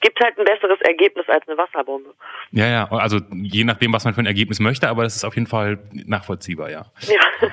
[0.01, 2.13] Gibt halt ein besseres Ergebnis als eine Wasserbombe.
[2.51, 5.35] Ja, ja, also je nachdem, was man für ein Ergebnis möchte, aber das ist auf
[5.35, 6.85] jeden Fall nachvollziehbar, ja.
[7.07, 7.47] Ja.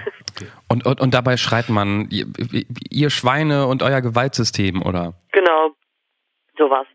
[0.69, 2.27] Und, und, und dabei schreit man, ihr,
[2.91, 5.15] ihr Schweine und euer Gewaltsystem, oder?
[5.33, 5.71] genau.
[6.57, 6.87] Sowas.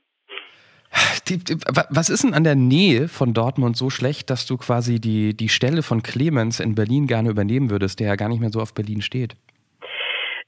[1.28, 4.58] Die, die, wa- was ist denn an der Nähe von Dortmund so schlecht, dass du
[4.58, 8.40] quasi die, die Stelle von Clemens in Berlin gerne übernehmen würdest, der ja gar nicht
[8.40, 9.34] mehr so auf Berlin steht?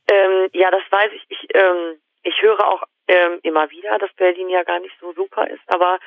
[0.10, 1.26] Ähm, ja, das weiß ich.
[1.30, 5.48] Ich, ähm, ich höre auch ähm, immer wieder, dass Berlin ja gar nicht so super
[5.48, 6.00] ist, aber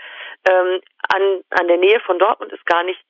[0.51, 0.81] ähm,
[1.15, 3.01] an, an der Nähe von Dortmund ist gar nicht,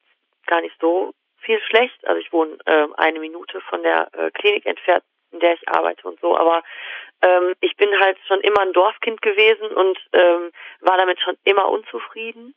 [0.46, 1.96] gar nicht so viel schlecht.
[2.06, 5.04] Also ich wohne ähm, eine Minute von der äh, Klinik entfernt,
[5.34, 6.62] in der ich arbeite und so, aber
[7.22, 11.68] ähm, ich bin halt schon immer ein Dorfkind gewesen und ähm, war damit schon immer
[11.68, 12.54] unzufrieden,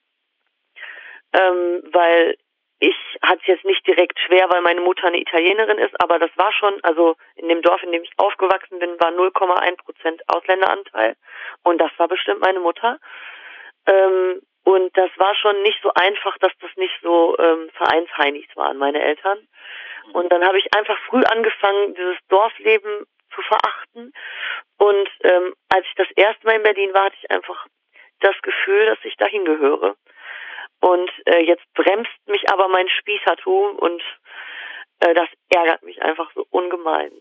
[1.34, 2.38] ähm, weil
[2.80, 6.30] ich hatte es jetzt nicht direkt schwer, weil meine Mutter eine Italienerin ist, aber das
[6.36, 11.16] war schon, also in dem Dorf, in dem ich aufgewachsen bin, war 0,1 Prozent Ausländeranteil
[11.64, 13.00] und das war bestimmt meine Mutter.
[13.88, 18.78] Ähm, und das war schon nicht so einfach, dass das nicht so ähm, Vereinsheinis waren,
[18.78, 19.48] meine Eltern.
[20.14, 24.14] Und dann habe ich einfach früh angefangen, dieses Dorfleben zu verachten.
[24.78, 27.68] Und ähm, als ich das erste Mal in Berlin war, hatte ich einfach
[28.20, 29.96] das Gefühl, dass ich dahin gehöre.
[30.80, 34.02] Und äh, jetzt bremst mich aber mein Spießertum und
[35.00, 37.12] äh, das ärgert mich einfach so ungemein.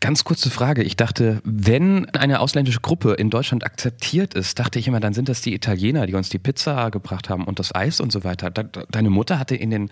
[0.00, 0.82] Ganz kurze Frage.
[0.82, 5.28] Ich dachte, wenn eine ausländische Gruppe in Deutschland akzeptiert ist, dachte ich immer, dann sind
[5.28, 8.50] das die Italiener, die uns die Pizza gebracht haben und das Eis und so weiter.
[8.50, 9.90] Deine Mutter hatte in den,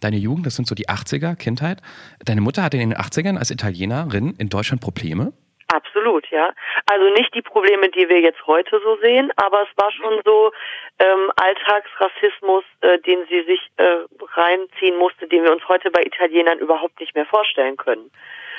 [0.00, 1.78] deine Jugend, das sind so die 80er, Kindheit,
[2.24, 5.32] deine Mutter hatte in den 80ern als Italienerin in Deutschland Probleme?
[5.66, 6.52] Absolut, ja.
[6.86, 10.52] Also nicht die Probleme, die wir jetzt heute so sehen, aber es war schon so
[11.00, 16.58] ähm, Alltagsrassismus, äh, den sie sich äh, reinziehen musste, den wir uns heute bei Italienern
[16.58, 18.10] überhaupt nicht mehr vorstellen können.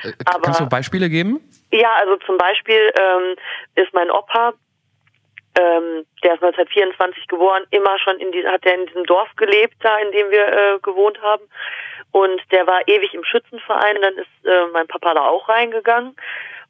[0.02, 1.40] Äh, Aber- Kannst du Beispiele geben?
[1.72, 3.36] Ja, also zum Beispiel ähm,
[3.74, 4.52] ist mein Opa,
[5.56, 9.74] ähm, der ist 1924 geboren, immer schon in die, hat er in diesem Dorf gelebt,
[9.80, 11.44] da in dem wir äh, gewohnt haben.
[12.10, 16.16] Und der war ewig im Schützenverein, dann ist äh, mein Papa da auch reingegangen.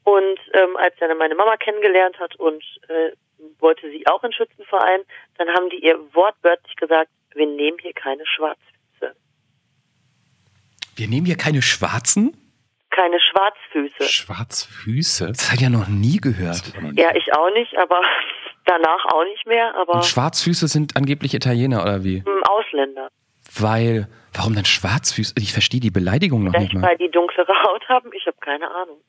[0.05, 3.13] Und ähm, als er dann meine Mama kennengelernt hat und äh,
[3.59, 5.01] wollte sie auch in Schützenverein,
[5.39, 9.17] dann haben die ihr wortwörtlich gesagt, wir nehmen hier keine Schwarzfüße.
[10.97, 12.37] Wir nehmen hier keine Schwarzen?
[12.95, 14.05] Keine Schwarzfüße.
[14.05, 15.27] Schwarzfüße?
[15.29, 16.73] Das hat ja noch nie gehört.
[16.93, 18.01] Ja, ich auch nicht, aber
[18.67, 22.19] danach auch nicht mehr, aber Und Schwarzfüße sind angeblich Italiener oder wie?
[22.19, 23.09] ähm, Ausländer.
[23.59, 25.35] Weil, warum dann Schwarzfüße?
[25.39, 26.89] Ich verstehe die Beleidigung noch nicht Vielleicht, mal.
[26.91, 29.01] weil die dunklere Haut haben, ich habe keine Ahnung.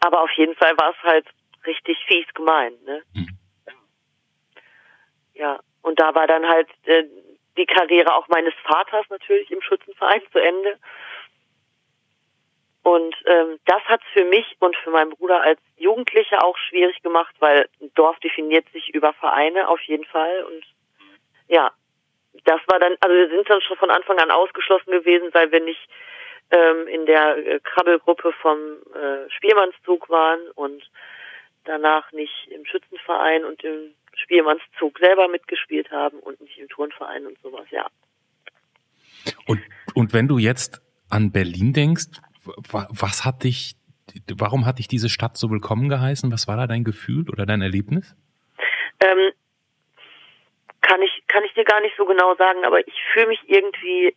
[0.00, 1.26] Aber auf jeden Fall war es halt
[1.66, 3.02] richtig fies gemeint, ne?
[3.14, 3.38] Mhm.
[5.34, 7.04] Ja, und da war dann halt äh,
[7.56, 10.78] die Karriere auch meines Vaters natürlich im Schützenverein zu Ende.
[12.84, 17.34] Und ähm, das hat für mich und für meinen Bruder als Jugendliche auch schwierig gemacht,
[17.38, 20.44] weil ein Dorf definiert sich über Vereine auf jeden Fall.
[20.44, 20.64] Und
[21.48, 21.72] ja,
[22.44, 25.60] das war dann, also wir sind dann schon von Anfang an ausgeschlossen gewesen, weil wir
[25.60, 25.80] nicht
[26.50, 28.58] ähm, in der äh, Krabbelgruppe vom
[28.94, 30.82] äh, Spielmannszug waren und
[31.64, 37.38] danach nicht im Schützenverein und im Spielmannszug selber mitgespielt haben und nicht im Turnverein und
[37.40, 37.86] sowas, ja.
[39.46, 39.62] Und,
[39.94, 43.76] und wenn du jetzt an Berlin denkst, was hat dich,
[44.36, 46.30] warum hat dich diese Stadt so willkommen geheißen?
[46.32, 48.14] Was war da dein Gefühl oder dein Erlebnis?
[49.00, 49.32] Ähm,
[50.80, 54.14] kann ich, kann ich dir gar nicht so genau sagen, aber ich fühle mich irgendwie,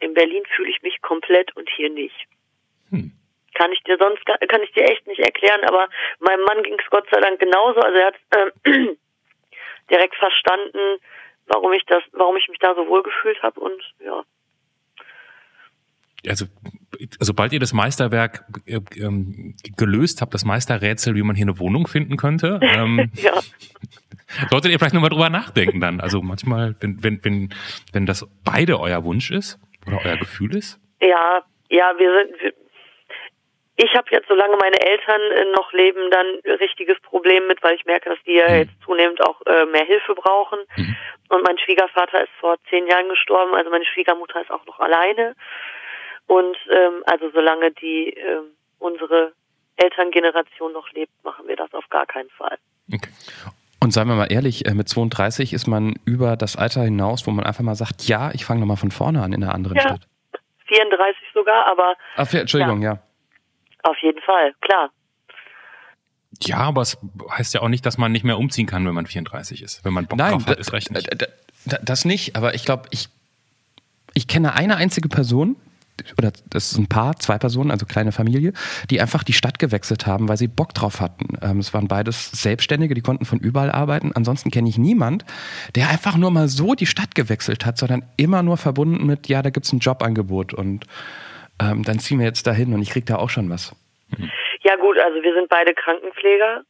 [0.00, 2.26] in Berlin fühle ich mich komplett und hier nicht.
[2.90, 3.12] Hm.
[3.54, 5.88] Kann ich dir sonst, kann ich dir echt nicht erklären, aber
[6.20, 7.80] meinem Mann ging es Gott sei Dank genauso.
[7.80, 8.16] Also er hat
[8.64, 8.96] äh,
[9.90, 11.00] direkt verstanden,
[11.46, 14.22] warum ich das, warum ich mich da so wohl gefühlt habe und ja.
[16.28, 16.46] Also
[17.20, 21.86] sobald ihr das Meisterwerk äh, ähm, gelöst habt, das Meisterrätsel, wie man hier eine Wohnung
[21.86, 23.34] finden könnte, ähm, ja.
[24.50, 26.00] solltet ihr vielleicht nochmal drüber nachdenken dann.
[26.00, 27.54] Also manchmal, wenn, wenn, wenn,
[27.92, 30.80] wenn das beide euer Wunsch ist oder euer Gefühl ist.
[31.00, 32.52] Ja, ja, wir sind, wir,
[33.80, 37.76] ich habe jetzt, solange meine Eltern äh, noch leben, dann ein richtiges Problem mit, weil
[37.76, 38.54] ich merke, dass die ja mhm.
[38.56, 40.58] jetzt zunehmend auch äh, mehr Hilfe brauchen.
[40.76, 40.96] Mhm.
[41.28, 45.36] Und mein Schwiegervater ist vor zehn Jahren gestorben, also meine Schwiegermutter ist auch noch alleine.
[46.28, 48.42] Und ähm, also solange die äh,
[48.78, 49.32] unsere
[49.76, 52.58] Elterngeneration noch lebt, machen wir das auf gar keinen Fall.
[52.92, 53.10] Okay.
[53.80, 57.30] Und seien wir mal ehrlich, äh, mit 32 ist man über das Alter hinaus, wo
[57.30, 59.82] man einfach mal sagt, ja, ich fange nochmal von vorne an in einer anderen ja,
[59.82, 60.06] Stadt.
[60.66, 61.94] 34 sogar, aber.
[62.16, 62.94] Ach, Entschuldigung, ja.
[62.94, 63.02] ja.
[63.84, 64.90] Auf jeden Fall, klar.
[66.42, 66.98] Ja, aber es
[67.30, 69.84] heißt ja auch nicht, dass man nicht mehr umziehen kann, wenn man 34 ist.
[69.84, 71.08] Wenn man Bock Nein, drauf hat, ist recht nicht.
[71.64, 73.08] Das nicht, aber ich glaube, ich,
[74.14, 75.56] ich kenne eine einzige Person,
[76.16, 78.52] oder das ist ein Paar, zwei Personen, also kleine Familie,
[78.90, 81.38] die einfach die Stadt gewechselt haben, weil sie Bock drauf hatten.
[81.42, 84.12] Ähm, es waren beides Selbstständige, die konnten von überall arbeiten.
[84.14, 85.24] Ansonsten kenne ich niemand,
[85.74, 89.42] der einfach nur mal so die Stadt gewechselt hat, sondern immer nur verbunden mit, ja,
[89.42, 90.86] da gibt's ein Jobangebot und
[91.60, 93.74] ähm, dann ziehen wir jetzt dahin und ich krieg da auch schon was.
[94.62, 96.62] Ja gut, also wir sind beide Krankenpfleger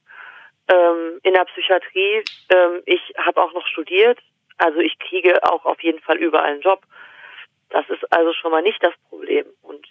[0.68, 2.24] ähm, in der Psychiatrie.
[2.50, 4.18] Ähm, ich habe auch noch studiert,
[4.58, 6.82] also ich kriege auch auf jeden Fall überall einen Job.
[7.70, 9.46] Das ist also schon mal nicht das Problem.
[9.62, 9.86] Und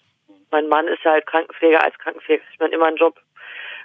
[0.52, 2.44] mein Mann ist ja halt Krankenpfleger als Krankenpfleger.
[2.52, 3.20] Ich meine, immer einen Job.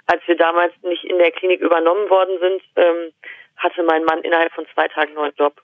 [0.05, 3.11] Als wir damals nicht in der Klinik übernommen worden sind, ähm,
[3.55, 5.61] hatte mein Mann innerhalb von zwei Tagen einen neuen Job.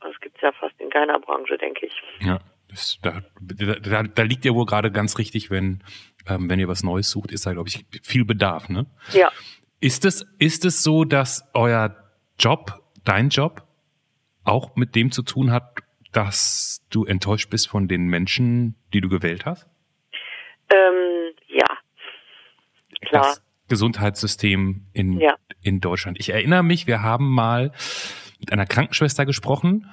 [0.00, 2.02] Das gibt's ja fast in keiner Branche, denke ich.
[2.20, 2.38] Ja,
[2.68, 5.82] das, da, da, da liegt ja wohl gerade ganz richtig, wenn,
[6.28, 8.86] ähm, wenn ihr was Neues sucht, ist da, glaube ich, viel Bedarf, ne?
[9.12, 9.30] Ja.
[9.80, 11.96] Ist es, ist es so, dass euer
[12.38, 12.72] Job,
[13.04, 13.62] dein Job,
[14.44, 15.76] auch mit dem zu tun hat,
[16.12, 19.66] dass du enttäuscht bist von den Menschen, die du gewählt hast?
[20.70, 21.66] Ähm, ja.
[23.02, 23.22] Klar.
[23.22, 25.36] Das Gesundheitssystem in, ja.
[25.62, 26.18] in Deutschland.
[26.18, 27.72] Ich erinnere mich, wir haben mal
[28.40, 29.90] mit einer Krankenschwester gesprochen,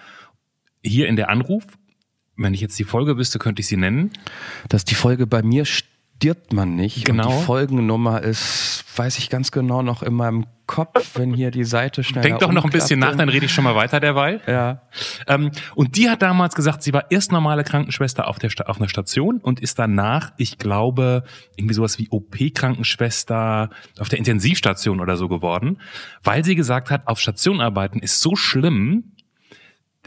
[0.84, 1.66] hier in der Anruf.
[2.38, 4.12] Wenn ich jetzt die Folge wüsste, könnte ich sie nennen.
[4.70, 5.66] Dass die Folge bei mir
[6.18, 7.06] stirbt man nicht.
[7.06, 7.30] Genau.
[7.30, 11.64] Und die Folgennummer ist, weiß ich ganz genau noch in meinem Kopf, wenn hier die
[11.64, 12.24] Seite schnell.
[12.24, 14.42] Denk doch noch ein bisschen nach, dann rede ich schon mal weiter derweil.
[14.48, 14.82] Ja.
[15.28, 18.90] Ähm, und die hat damals gesagt, sie war erst normale Krankenschwester auf, der, auf einer
[18.90, 21.24] Station und ist danach, ich glaube,
[21.56, 25.80] irgendwie sowas wie OP-Krankenschwester auf der Intensivstation oder so geworden,
[26.24, 29.15] weil sie gesagt hat, auf Station arbeiten ist so schlimm,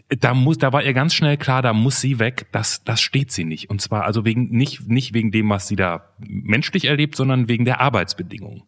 [0.08, 3.30] da muss, da war ihr ganz schnell klar, da muss sie weg, das, das steht
[3.30, 3.68] sie nicht.
[3.68, 7.64] Und zwar also wegen, nicht, nicht wegen dem, was sie da menschlich erlebt, sondern wegen
[7.64, 8.62] der Arbeitsbedingungen.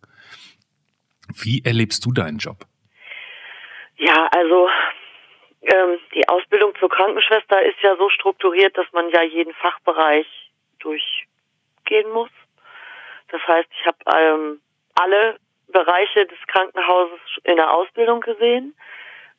[1.34, 2.58] Wie erlebst du deinen Job?
[3.96, 4.68] Ja, also
[5.62, 10.26] ähm, die Ausbildung zur Krankenschwester ist ja so strukturiert, dass man ja jeden Fachbereich
[10.78, 12.30] durchgehen muss.
[13.28, 14.60] Das heißt, ich habe ähm,
[14.94, 18.74] alle Bereiche des Krankenhauses in der Ausbildung gesehen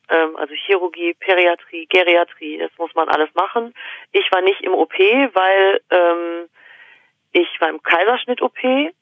[0.08, 3.74] also Chirurgie, Päriatrie, Geriatrie, das muss man alles machen.
[4.12, 6.48] Ich war nicht im OP, weil ähm,
[7.32, 8.92] ich war im Kaiserschnitt-OP.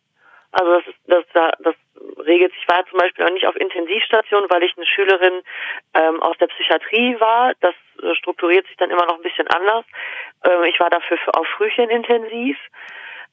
[0.53, 1.25] Also das ist, das,
[1.61, 1.75] das
[2.27, 2.63] regelt sich.
[2.63, 5.43] Ich war zum Beispiel auch nicht auf Intensivstation, weil ich eine Schülerin
[5.95, 7.53] ähm, aus der Psychiatrie war.
[7.61, 9.85] Das äh, strukturiert sich dann immer noch ein bisschen anders.
[10.45, 12.59] Ähm, ich war dafür für, auf Frühchen intensiv.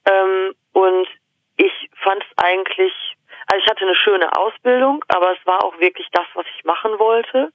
[0.09, 1.07] Ähm, und
[1.57, 2.93] ich fand es eigentlich
[3.47, 6.99] also ich hatte eine schöne Ausbildung, aber es war auch wirklich das, was ich machen
[6.99, 7.51] wollte.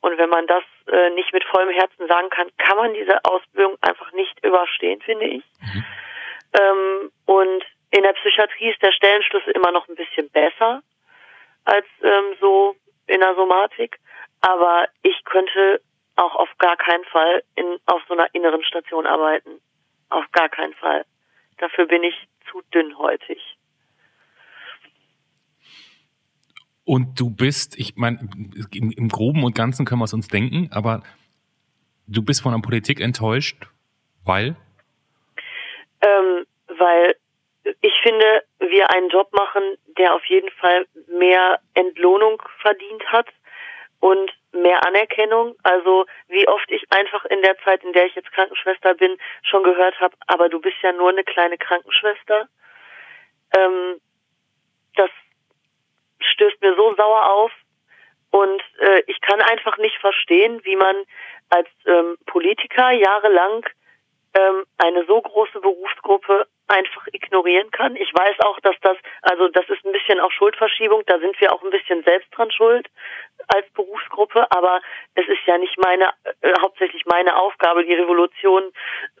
[0.00, 3.76] Und wenn man das äh, nicht mit vollem Herzen sagen kann, kann man diese Ausbildung
[3.80, 5.44] einfach nicht überstehen, finde ich.
[5.60, 5.84] Mhm.
[6.60, 10.82] Ähm, und in der Psychiatrie ist der Stellenschlüssel immer noch ein bisschen besser.
[11.64, 13.98] als ähm, so in der Somatik,
[14.40, 15.80] aber ich könnte
[16.16, 19.60] auch auf gar keinen Fall in, auf so einer inneren Station arbeiten.
[20.10, 21.04] Auf gar keinen Fall.
[21.58, 23.57] Dafür bin ich zu dünnhäutig.
[26.88, 28.18] Und du bist, ich meine,
[28.72, 31.02] im, im Groben und Ganzen können wir es uns denken, aber
[32.06, 33.58] du bist von der Politik enttäuscht,
[34.24, 34.56] weil?
[36.00, 36.46] Ähm,
[36.78, 37.14] weil
[37.82, 39.62] ich finde, wir einen Job machen,
[39.98, 43.26] der auf jeden Fall mehr Entlohnung verdient hat
[44.00, 45.56] und mehr Anerkennung.
[45.64, 49.62] Also wie oft ich einfach in der Zeit, in der ich jetzt Krankenschwester bin, schon
[49.62, 52.48] gehört habe, aber du bist ja nur eine kleine Krankenschwester.
[53.54, 54.00] Ähm,
[54.96, 55.10] das
[56.20, 57.52] stößt mir so sauer auf
[58.30, 60.96] und äh, ich kann einfach nicht verstehen, wie man
[61.50, 63.66] als ähm, Politiker jahrelang
[64.34, 67.96] ähm, eine so große Berufsgruppe einfach ignorieren kann.
[67.96, 71.52] Ich weiß auch, dass das, also das ist ein bisschen auch Schuldverschiebung, da sind wir
[71.52, 72.88] auch ein bisschen selbst dran schuld
[73.48, 74.80] als Berufsgruppe, aber
[75.14, 76.10] es ist ja nicht meine,
[76.42, 78.70] äh, hauptsächlich meine Aufgabe, die Revolution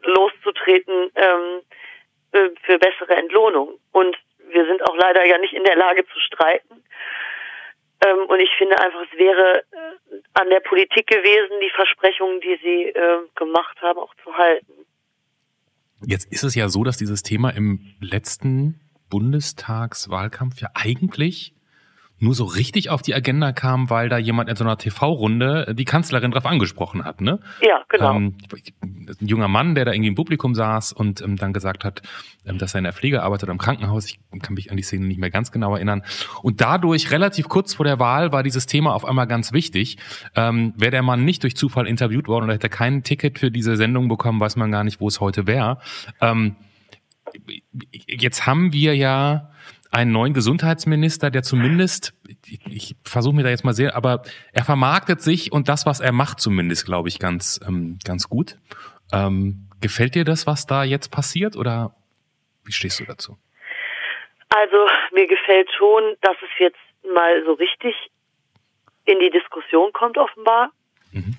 [0.02, 1.60] loszutreten ähm,
[2.32, 3.78] äh, für bessere Entlohnung.
[3.92, 4.16] Und
[4.50, 6.82] wir sind auch leider ja nicht in der Lage zu streiten.
[8.04, 12.58] Ähm, und ich finde einfach, es wäre äh, an der Politik gewesen, die Versprechungen, die
[12.62, 14.72] sie äh, gemacht haben, auch zu halten.
[16.06, 18.80] Jetzt ist es ja so, dass dieses Thema im letzten
[19.10, 21.54] Bundestagswahlkampf ja eigentlich
[22.20, 25.84] nur so richtig auf die Agenda kam, weil da jemand in so einer TV-Runde die
[25.84, 27.38] Kanzlerin drauf angesprochen hat, ne?
[27.60, 28.16] Ja, genau.
[28.16, 28.34] Ähm,
[28.82, 32.02] ein junger Mann, der da irgendwie im Publikum saß und ähm, dann gesagt hat,
[32.44, 34.06] ähm, dass er in der Pflege arbeitet am Krankenhaus.
[34.06, 36.02] Ich kann mich an die Szene nicht mehr ganz genau erinnern.
[36.42, 39.98] Und dadurch, relativ kurz vor der Wahl, war dieses Thema auf einmal ganz wichtig.
[40.34, 43.76] Ähm, Wäre der Mann nicht durch Zufall interviewt worden oder hätte kein Ticket für diese
[43.76, 45.78] Sendung bekommen, weiß man gar nicht, wo es heute wäre.
[46.20, 46.56] Ähm,
[48.06, 49.50] jetzt haben wir ja
[49.90, 52.14] einen neuen Gesundheitsminister, der zumindest,
[52.46, 54.22] ich, ich versuche mir da jetzt mal sehr, aber
[54.52, 58.58] er vermarktet sich und das, was er macht, zumindest, glaube ich, ganz, ähm, ganz gut.
[59.12, 61.94] Ähm, gefällt dir das, was da jetzt passiert oder
[62.64, 63.38] wie stehst du dazu?
[64.50, 64.76] Also
[65.14, 66.78] mir gefällt schon, dass es jetzt
[67.14, 67.94] mal so richtig
[69.04, 70.70] in die Diskussion kommt, offenbar.
[71.12, 71.36] Mhm.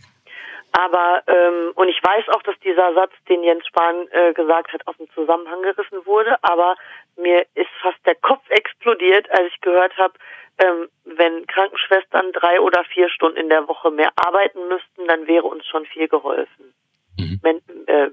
[0.79, 4.87] Aber ähm, und ich weiß auch, dass dieser Satz, den Jens Spahn äh, gesagt hat,
[4.87, 6.41] aus dem Zusammenhang gerissen wurde.
[6.41, 6.77] Aber
[7.17, 10.13] mir ist fast der Kopf explodiert, als ich gehört habe,
[10.59, 15.43] ähm, wenn Krankenschwestern drei oder vier Stunden in der Woche mehr arbeiten müssten, dann wäre
[15.43, 16.73] uns schon viel geholfen,
[17.17, 17.39] mhm.
[17.41, 18.11] wenn äh,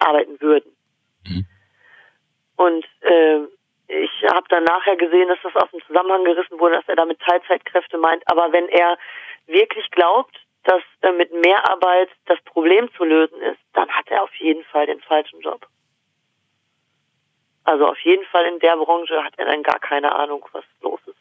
[0.00, 0.72] arbeiten würden.
[1.28, 1.46] Mhm.
[2.56, 3.38] Und äh,
[3.86, 7.20] ich habe dann nachher gesehen, dass das aus dem Zusammenhang gerissen wurde, dass er damit
[7.20, 8.24] Teilzeitkräfte meint.
[8.26, 8.98] Aber wenn er
[9.46, 14.34] wirklich glaubt, dass äh, mit Mehrarbeit das Problem zu lösen ist, dann hat er auf
[14.36, 15.66] jeden Fall den falschen Job.
[17.64, 21.00] Also auf jeden Fall in der Branche hat er dann gar keine Ahnung, was los
[21.06, 21.16] ist.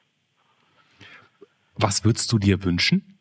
[1.76, 3.20] Was würdest du dir wünschen?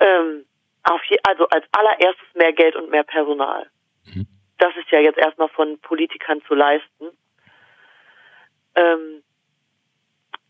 [0.00, 0.44] Ähm,
[1.08, 3.70] je, also als allererstes mehr Geld und mehr Personal.
[4.04, 4.26] Mhm.
[4.58, 7.06] Das ist ja jetzt erstmal von Politikern zu leisten.
[8.74, 9.22] Ähm,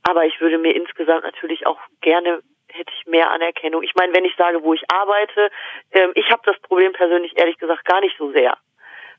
[0.02, 3.82] aber ich würde mir insgesamt natürlich auch gerne hätte ich mehr Anerkennung.
[3.82, 5.50] Ich meine, wenn ich sage, wo ich arbeite,
[5.92, 8.56] ähm, ich habe das Problem persönlich ehrlich gesagt gar nicht so sehr.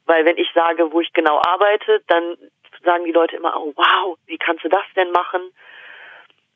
[0.05, 2.37] Weil wenn ich sage, wo ich genau arbeite, dann
[2.83, 5.41] sagen die Leute immer, oh wow, wie kannst du das denn machen?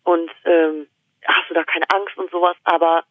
[0.03, 0.88] Und ähm,
[1.25, 2.55] hast du da keine Angst und sowas?
[2.63, 3.03] Aber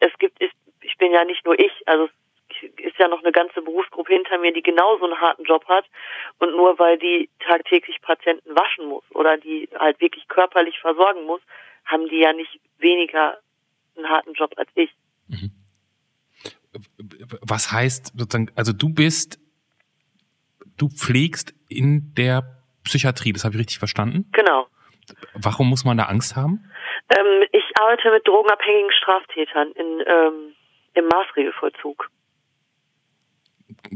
[0.00, 2.08] es gibt, ich, ich bin ja nicht nur ich, also
[2.48, 5.86] es ist ja noch eine ganze Berufsgruppe hinter mir, die genauso einen harten Job hat.
[6.38, 11.40] Und nur weil die tagtäglich Patienten waschen muss oder die halt wirklich körperlich versorgen muss,
[11.84, 13.38] haben die ja nicht weniger
[13.96, 14.90] einen harten Job als ich.
[15.28, 15.50] Mhm.
[17.42, 19.38] Was heißt sozusagen, also du bist,
[20.78, 24.28] du pflegst in der Psychiatrie, das habe ich richtig verstanden?
[24.32, 24.66] Genau.
[25.34, 26.64] Warum muss man da Angst haben?
[27.10, 30.54] Ähm, ich arbeite mit drogenabhängigen Straftätern in, ähm,
[30.94, 32.08] im Maßregelvollzug.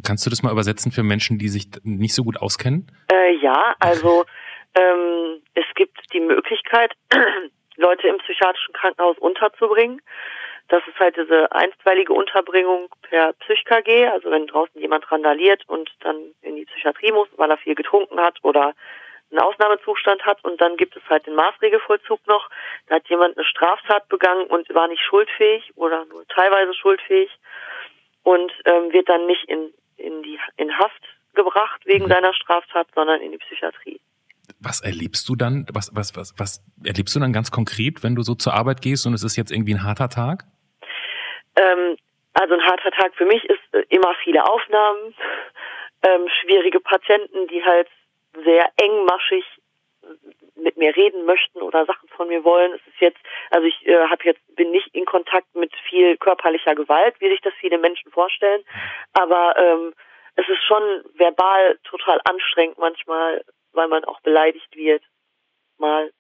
[0.02, 2.90] Kannst du das mal übersetzen für Menschen, die sich nicht so gut auskennen?
[3.10, 4.24] Äh, ja, also
[4.74, 6.92] ähm, es gibt die Möglichkeit,
[7.76, 10.00] Leute im psychiatrischen Krankenhaus unterzubringen.
[10.68, 16.16] Das ist halt diese einstweilige Unterbringung per PsychKG, also wenn draußen jemand randaliert und dann
[16.42, 18.74] in die Psychiatrie muss, weil er viel getrunken hat oder
[19.30, 22.48] einen Ausnahmezustand hat und dann gibt es halt den Maßregelvollzug noch.
[22.86, 27.30] Da hat jemand eine Straftat begangen und war nicht schuldfähig oder nur teilweise schuldfähig
[28.22, 31.02] und ähm, wird dann nicht in, in die in Haft
[31.34, 32.10] gebracht wegen mhm.
[32.10, 34.00] seiner Straftat, sondern in die Psychiatrie
[34.60, 35.66] was erlebst du dann?
[35.72, 39.06] Was, was, was, was erlebst du dann ganz konkret, wenn du so zur Arbeit gehst
[39.06, 40.44] und es ist jetzt irgendwie ein harter Tag?
[41.56, 41.96] Ähm,
[42.34, 45.14] also ein harter Tag für mich ist äh, immer viele Aufnahmen,
[46.02, 47.88] ähm, schwierige Patienten, die halt
[48.44, 49.44] sehr engmaschig
[50.54, 52.72] mit mir reden möchten oder Sachen von mir wollen.
[52.72, 53.18] Es ist jetzt,
[53.50, 57.40] also ich äh, habe jetzt bin nicht in Kontakt mit viel körperlicher Gewalt, wie sich
[57.40, 58.62] das viele Menschen vorstellen,
[59.12, 59.94] aber ähm,
[60.36, 60.82] es ist schon
[61.14, 63.42] verbal total anstrengend manchmal,
[63.76, 65.02] weil man auch beleidigt wird,
[65.78, 66.10] mal.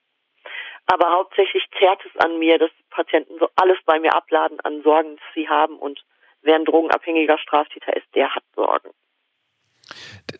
[0.86, 5.16] Aber hauptsächlich zerrt es an mir, dass Patienten so alles bei mir abladen an Sorgen,
[5.16, 6.00] die sie haben und
[6.42, 8.90] wer ein drogenabhängiger Straftäter ist, der hat Sorgen.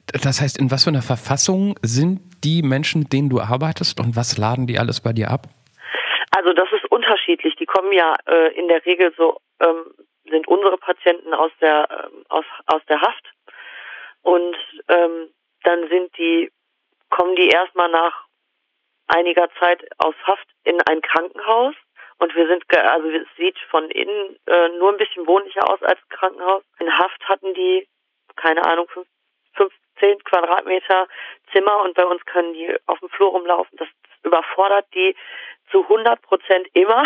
[0.07, 4.15] Das heißt, in was für einer Verfassung sind die Menschen, mit denen du arbeitest und
[4.17, 5.47] was laden die alles bei dir ab?
[6.37, 7.57] Also das ist unterschiedlich.
[7.57, 9.95] Die kommen ja äh, in der Regel so, ähm,
[10.29, 13.25] sind unsere Patienten aus der ähm, aus, aus der Haft
[14.23, 14.57] und
[14.89, 15.31] ähm,
[15.63, 16.51] dann sind die,
[17.11, 18.25] kommen die erstmal nach
[19.09, 21.75] einiger Zeit aus Haft in ein Krankenhaus
[22.19, 26.01] und wir sind, also es sieht von innen äh, nur ein bisschen wohnlicher aus als
[26.09, 26.62] Krankenhaus.
[26.79, 27.87] In Haft hatten die,
[28.37, 28.88] keine Ahnung,
[29.55, 31.09] 15 Quadratmeter
[31.53, 33.77] Zimmer und bei uns können die auf dem Flur rumlaufen.
[33.79, 33.88] Das
[34.23, 35.14] überfordert die
[35.71, 37.05] zu 100 Prozent immer.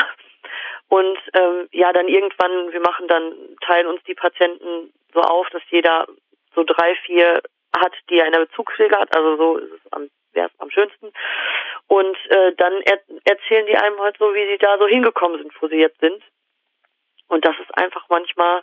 [0.89, 5.63] Und ähm, ja, dann irgendwann, wir machen dann, teilen uns die Patienten so auf, dass
[5.71, 6.07] jeder
[6.55, 7.43] so drei, vier
[7.77, 9.15] hat, die eine Bezugspflege hat.
[9.15, 11.13] Also so ist es am, wäre es am schönsten.
[11.87, 15.53] Und äh, dann er, erzählen die einem halt so, wie sie da so hingekommen sind,
[15.61, 16.23] wo sie jetzt sind.
[17.29, 18.63] Und das ist einfach manchmal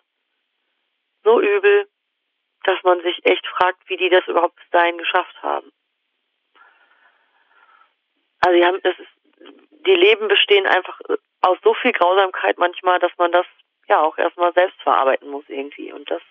[1.24, 1.88] so übel,
[2.64, 5.72] dass man sich echt fragt, wie die das überhaupt bis dahin geschafft haben.
[8.40, 9.10] Also die haben, das ist,
[9.86, 11.00] die Leben bestehen einfach
[11.42, 13.46] aus so viel Grausamkeit manchmal, dass man das
[13.88, 15.94] ja auch erstmal selbst verarbeiten muss irgendwie.
[15.94, 16.22] Und das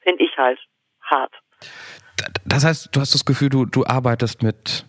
[0.00, 0.60] finde ich halt
[1.02, 1.32] hart.
[2.44, 4.84] Das heißt, du hast das Gefühl, du, du arbeitest mit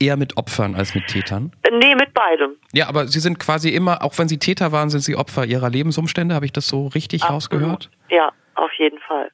[0.00, 1.52] eher mit Opfern als mit Tätern?
[1.70, 2.56] Nee, mit beidem.
[2.72, 5.68] Ja, aber sie sind quasi immer, auch wenn sie Täter waren, sind sie Opfer ihrer
[5.68, 6.34] Lebensumstände.
[6.34, 7.36] Habe ich das so richtig Absolut.
[7.36, 7.90] rausgehört?
[8.08, 9.30] Ja, auf jeden Fall.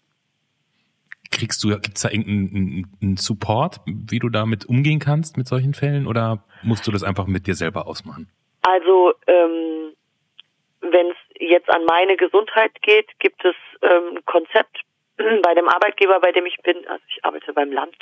[1.30, 6.06] Kriegst du, gibt es da irgendeinen Support, wie du damit umgehen kannst mit solchen Fällen
[6.06, 8.28] oder musst du das einfach mit dir selber ausmachen?
[8.62, 9.92] Also, ähm,
[10.80, 14.80] wenn es jetzt an meine Gesundheit geht, gibt es ähm, ein Konzept
[15.42, 16.86] bei dem Arbeitgeber, bei dem ich bin.
[16.88, 17.96] Also ich arbeite beim Land.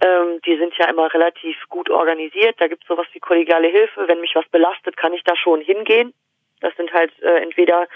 [0.00, 2.56] Ähm, die sind ja immer relativ gut organisiert.
[2.58, 4.08] Da gibt es sowas wie kollegiale Hilfe.
[4.08, 6.14] Wenn mich was belastet, kann ich da schon hingehen.
[6.60, 7.86] Das sind halt äh, entweder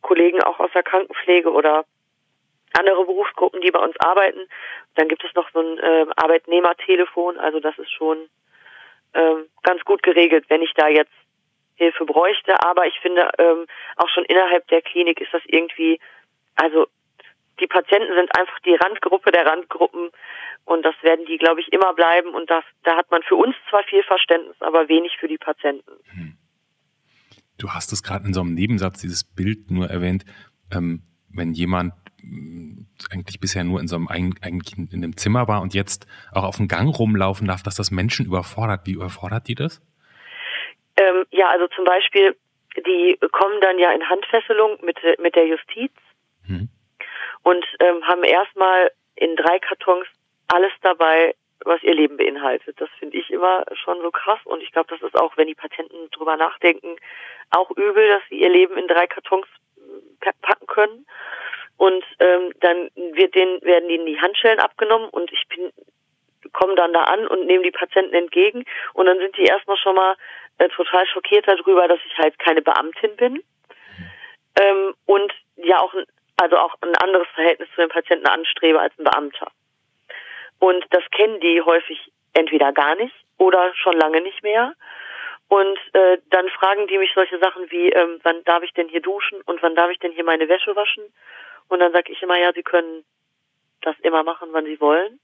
[0.00, 1.84] Kollegen auch aus der Krankenpflege oder
[2.72, 4.40] andere Berufsgruppen, die bei uns arbeiten.
[4.94, 8.28] Dann gibt es noch so ein äh, Arbeitnehmertelefon, also das ist schon
[9.14, 11.12] ähm, ganz gut geregelt, wenn ich da jetzt
[11.76, 12.54] Hilfe bräuchte.
[12.62, 13.66] Aber ich finde, ähm,
[13.96, 15.98] auch schon innerhalb der Klinik ist das irgendwie,
[16.56, 16.86] also
[17.60, 20.10] die Patienten sind einfach die Randgruppe der Randgruppen
[20.64, 22.34] und das werden die, glaube ich, immer bleiben.
[22.34, 25.92] Und das, da hat man für uns zwar viel Verständnis, aber wenig für die Patienten.
[26.12, 26.36] Hm.
[27.58, 30.24] Du hast es gerade in so einem Nebensatz, dieses Bild nur erwähnt,
[30.72, 31.94] ähm, wenn jemand
[33.12, 36.56] eigentlich bisher nur in so einem eigentlich in einem Zimmer war und jetzt auch auf
[36.56, 38.82] dem Gang rumlaufen darf, dass das Menschen überfordert.
[38.84, 39.80] Wie überfordert die das?
[40.96, 42.36] Ähm, ja, also zum Beispiel,
[42.76, 45.92] die kommen dann ja in Handfesselung mit, mit der Justiz
[46.46, 46.68] hm.
[47.42, 50.06] Und ähm, haben erstmal in drei Kartons
[50.48, 52.80] alles dabei, was ihr Leben beinhaltet.
[52.80, 55.54] Das finde ich immer schon so krass und ich glaube, das ist auch, wenn die
[55.54, 56.96] Patienten drüber nachdenken,
[57.50, 59.46] auch übel, dass sie ihr Leben in drei Kartons
[60.42, 61.06] packen können.
[61.76, 65.72] Und ähm, dann wird denen, werden ihnen die Handschellen abgenommen und ich bin
[66.52, 69.94] komme dann da an und nehme die Patienten entgegen und dann sind die erstmal schon
[69.94, 70.16] mal
[70.58, 73.42] äh, total schockiert darüber, dass ich halt keine Beamtin bin
[74.60, 75.92] ähm, und ja auch
[76.38, 79.50] also auch ein anderes Verhältnis zu den Patienten anstrebe als ein Beamter.
[80.58, 84.72] Und das kennen die häufig entweder gar nicht oder schon lange nicht mehr.
[85.48, 89.00] Und äh, dann fragen die mich solche Sachen wie, ähm, wann darf ich denn hier
[89.00, 91.04] duschen und wann darf ich denn hier meine Wäsche waschen?
[91.68, 93.04] Und dann sage ich immer, ja, sie können
[93.82, 95.18] das immer machen, wann sie wollen.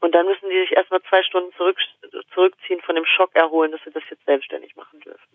[0.00, 1.78] Und dann müssen die sich erstmal zwei Stunden zurück,
[2.34, 5.28] zurückziehen, von dem Schock erholen, dass sie das jetzt selbstständig machen dürfen.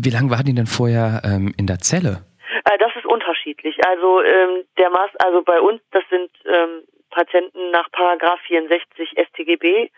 [0.00, 2.26] Wie lange waren die denn vorher ähm, in der Zelle?
[2.66, 3.76] Äh, das ist unterschiedlich.
[3.86, 9.90] Also ähm, der Maß, also bei uns, das sind ähm, Patienten nach Paragraph 64 StGB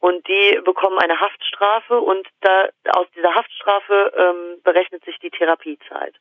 [0.00, 6.14] und die bekommen eine Haftstrafe und da aus dieser Haftstrafe ähm, berechnet sich die Therapiezeit.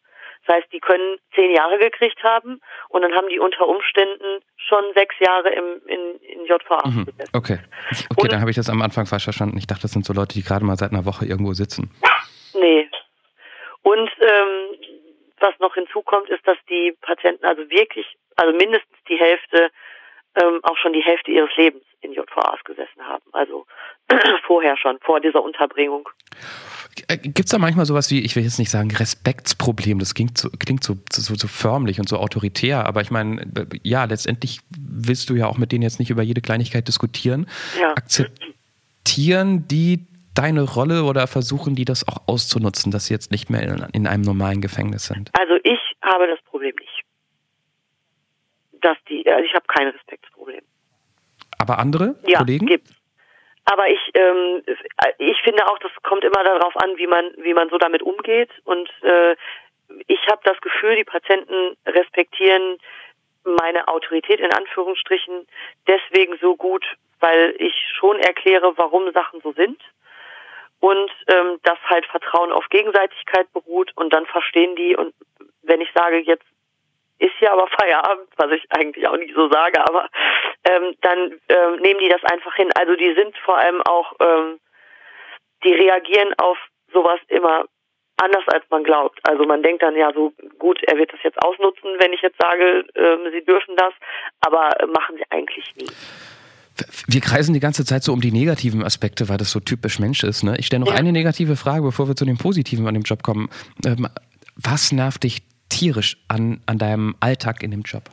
[0.45, 4.83] Das heißt, die können zehn Jahre gekriegt haben und dann haben die unter Umständen schon
[4.93, 7.05] sechs Jahre im, in, in JVA mhm.
[7.05, 7.31] gesessen.
[7.33, 7.59] Okay,
[8.11, 9.57] okay und, dann habe ich das am Anfang falsch verstanden.
[9.57, 11.89] Ich dachte, das sind so Leute, die gerade mal seit einer Woche irgendwo sitzen.
[12.53, 12.87] Nee.
[13.81, 14.94] Und ähm,
[15.45, 19.69] was noch hinzukommt, ist, dass die Patienten also wirklich, also mindestens die Hälfte,
[20.35, 23.23] ähm, auch schon die Hälfte ihres Lebens in JVAs gesessen haben.
[23.31, 23.65] Also
[24.43, 26.09] vorher schon, vor dieser Unterbringung.
[27.07, 30.37] Äh, Gibt es da manchmal sowas wie, ich will jetzt nicht sagen Respektsproblem, das klingt
[30.37, 34.59] so, klingt so, so, so förmlich und so autoritär, aber ich meine, äh, ja, letztendlich
[34.77, 37.47] willst du ja auch mit denen jetzt nicht über jede Kleinigkeit diskutieren.
[37.79, 37.91] Ja.
[37.91, 38.45] Akzept
[39.05, 43.63] akzeptieren die deine Rolle oder versuchen die das auch auszunutzen, dass sie jetzt nicht mehr
[43.63, 45.31] in, in einem normalen Gefängnis sind?
[45.39, 47.03] Also ich habe das Problem nicht.
[48.81, 50.61] Dass die, also ich habe kein Respektsproblem.
[51.57, 52.67] Aber andere Ja, Kollegen?
[52.67, 52.91] gibt's.
[53.65, 54.61] Aber ich, ähm,
[55.17, 58.51] ich finde auch, das kommt immer darauf an, wie man, wie man so damit umgeht.
[58.63, 59.35] Und äh,
[60.05, 62.77] ich habe das Gefühl, die Patienten respektieren
[63.43, 65.47] meine Autorität in Anführungsstrichen
[65.87, 66.85] deswegen so gut,
[67.19, 69.79] weil ich schon erkläre, warum Sachen so sind
[70.79, 75.13] und ähm, dass halt Vertrauen auf Gegenseitigkeit beruht und dann verstehen die und
[75.63, 76.45] wenn ich sage, jetzt
[77.17, 80.09] ist ja aber Feierabend, was ich eigentlich auch nicht so sage, aber
[80.69, 82.69] ähm, dann ähm, nehmen die das einfach hin.
[82.77, 84.59] Also die sind vor allem auch, ähm,
[85.63, 86.57] die reagieren auf
[86.91, 87.65] sowas immer
[88.17, 89.19] anders als man glaubt.
[89.23, 92.39] Also man denkt dann ja so, gut, er wird das jetzt ausnutzen, wenn ich jetzt
[92.39, 93.93] sage, ähm, sie dürfen das,
[94.41, 95.89] aber äh, machen sie eigentlich nie.
[97.07, 100.23] Wir kreisen die ganze Zeit so um die negativen Aspekte, weil das so typisch Mensch
[100.23, 100.43] ist.
[100.43, 100.55] Ne?
[100.57, 100.97] Ich stelle noch Ja.
[100.97, 103.49] eine negative Frage, bevor wir zu den positiven an dem Job kommen.
[103.85, 104.07] Ähm,
[104.55, 108.03] was nervt dich tierisch an, an deinem Alltag in dem Job?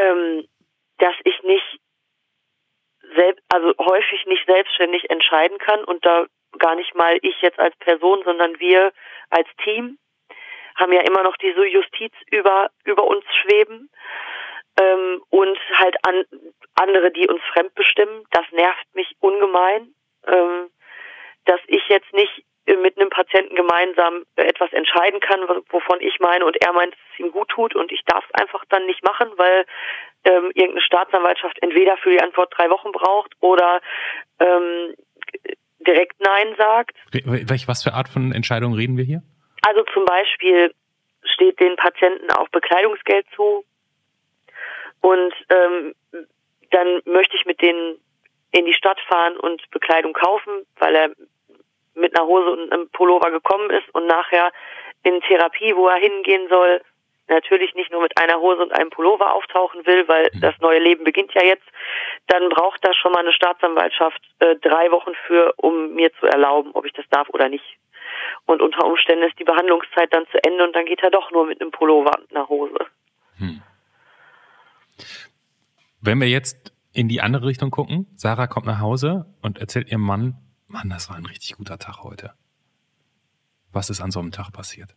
[0.00, 0.44] ähm,
[0.98, 1.80] dass ich nicht
[3.14, 6.24] selbst, also häufig nicht selbstständig entscheiden kann und da
[6.58, 8.92] gar nicht mal ich jetzt als Person, sondern wir
[9.30, 9.98] als Team
[10.76, 13.90] haben ja immer noch diese Justiz über über uns schweben
[14.80, 16.24] ähm, und halt an
[16.74, 18.24] andere, die uns fremdbestimmen.
[18.30, 19.94] Das nervt mich ungemein,
[20.26, 20.70] ähm,
[21.44, 26.00] dass ich jetzt nicht äh, mit einem Patienten gemeinsam äh, etwas entscheiden kann, wo- wovon
[26.00, 28.64] ich meine und er meint, dass es ihm gut tut und ich darf es einfach
[28.68, 29.64] dann nicht machen, weil
[30.24, 33.80] ähm, irgendeine Staatsanwaltschaft entweder für die Antwort drei Wochen braucht oder
[34.38, 34.94] ähm,
[35.80, 36.96] direkt Nein sagt.
[37.10, 39.22] Welch, was für Art von Entscheidungen reden wir hier?
[39.66, 40.72] Also zum Beispiel
[41.24, 43.64] steht den Patienten auch Bekleidungsgeld zu
[45.02, 45.94] und ähm,
[46.70, 48.00] dann möchte ich mit denen
[48.52, 51.10] in die Stadt fahren und Bekleidung kaufen, weil er
[51.94, 54.50] mit einer Hose und einem Pullover gekommen ist und nachher
[55.02, 56.80] in Therapie, wo er hingehen soll,
[57.28, 61.04] natürlich nicht nur mit einer Hose und einem Pullover auftauchen will, weil das neue Leben
[61.04, 61.66] beginnt ja jetzt,
[62.28, 66.70] dann braucht da schon mal eine Staatsanwaltschaft äh, drei Wochen für, um mir zu erlauben,
[66.74, 67.64] ob ich das darf oder nicht.
[68.46, 71.46] Und unter Umständen ist die Behandlungszeit dann zu Ende und dann geht er doch nur
[71.46, 72.86] mit einem Pullover und einer Hose.
[76.00, 80.02] Wenn wir jetzt in die andere Richtung gucken, Sarah kommt nach Hause und erzählt ihrem
[80.02, 80.34] Mann,
[80.68, 82.32] Mann, das war ein richtig guter Tag heute.
[83.72, 84.94] Was ist an so einem Tag passiert?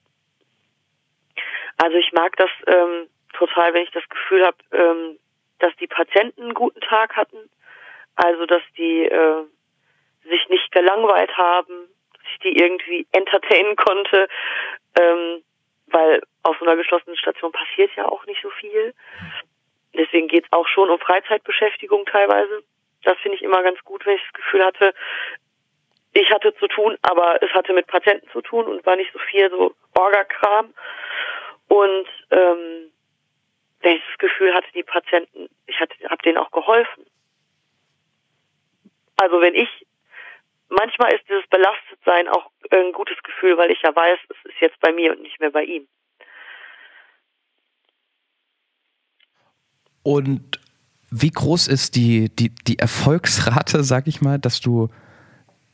[1.77, 5.19] Also ich mag das ähm, total, wenn ich das Gefühl habe, ähm,
[5.59, 7.37] dass die Patienten einen guten Tag hatten.
[8.15, 9.43] Also dass die äh,
[10.23, 14.27] sich nicht gelangweilt haben, dass ich die irgendwie entertainen konnte,
[14.99, 15.43] ähm,
[15.87, 18.93] weil auf so einer geschlossenen Station passiert ja auch nicht so viel.
[19.97, 22.63] Deswegen geht's auch schon um Freizeitbeschäftigung teilweise.
[23.03, 24.93] Das finde ich immer ganz gut, wenn ich das Gefühl hatte,
[26.13, 29.19] ich hatte zu tun, aber es hatte mit Patienten zu tun und war nicht so
[29.19, 30.73] viel so Orgakram.
[31.67, 32.91] Und ähm,
[33.81, 37.05] wenn ich das Gefühl hatte, die Patienten, ich habe denen auch geholfen.
[39.17, 39.69] Also wenn ich,
[40.69, 44.79] manchmal ist dieses Belastetsein auch ein gutes Gefühl, weil ich ja weiß, es ist jetzt
[44.79, 45.87] bei mir und nicht mehr bei ihm.
[50.05, 50.59] Und
[51.09, 54.89] wie groß ist die, die, die Erfolgsrate, sag ich mal, dass du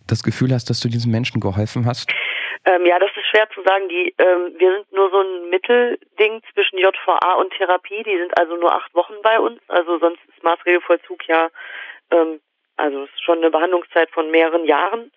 [0.07, 2.09] das Gefühl hast, dass du diesen Menschen geholfen hast?
[2.63, 3.89] Ähm, ja, das ist schwer zu sagen.
[3.89, 8.03] Die, ähm, wir sind nur so ein Mittelding zwischen JVA und Therapie.
[8.03, 9.59] Die sind also nur acht Wochen bei uns.
[9.67, 11.49] Also sonst ist Maßregelvollzug ja,
[12.11, 12.39] ähm,
[12.77, 15.11] also ist schon eine Behandlungszeit von mehreren Jahren.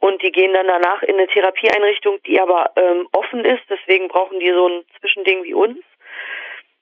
[0.00, 3.62] Und die gehen dann danach in eine Therapieeinrichtung, die aber ähm, offen ist.
[3.68, 5.78] Deswegen brauchen die so ein Zwischending wie uns.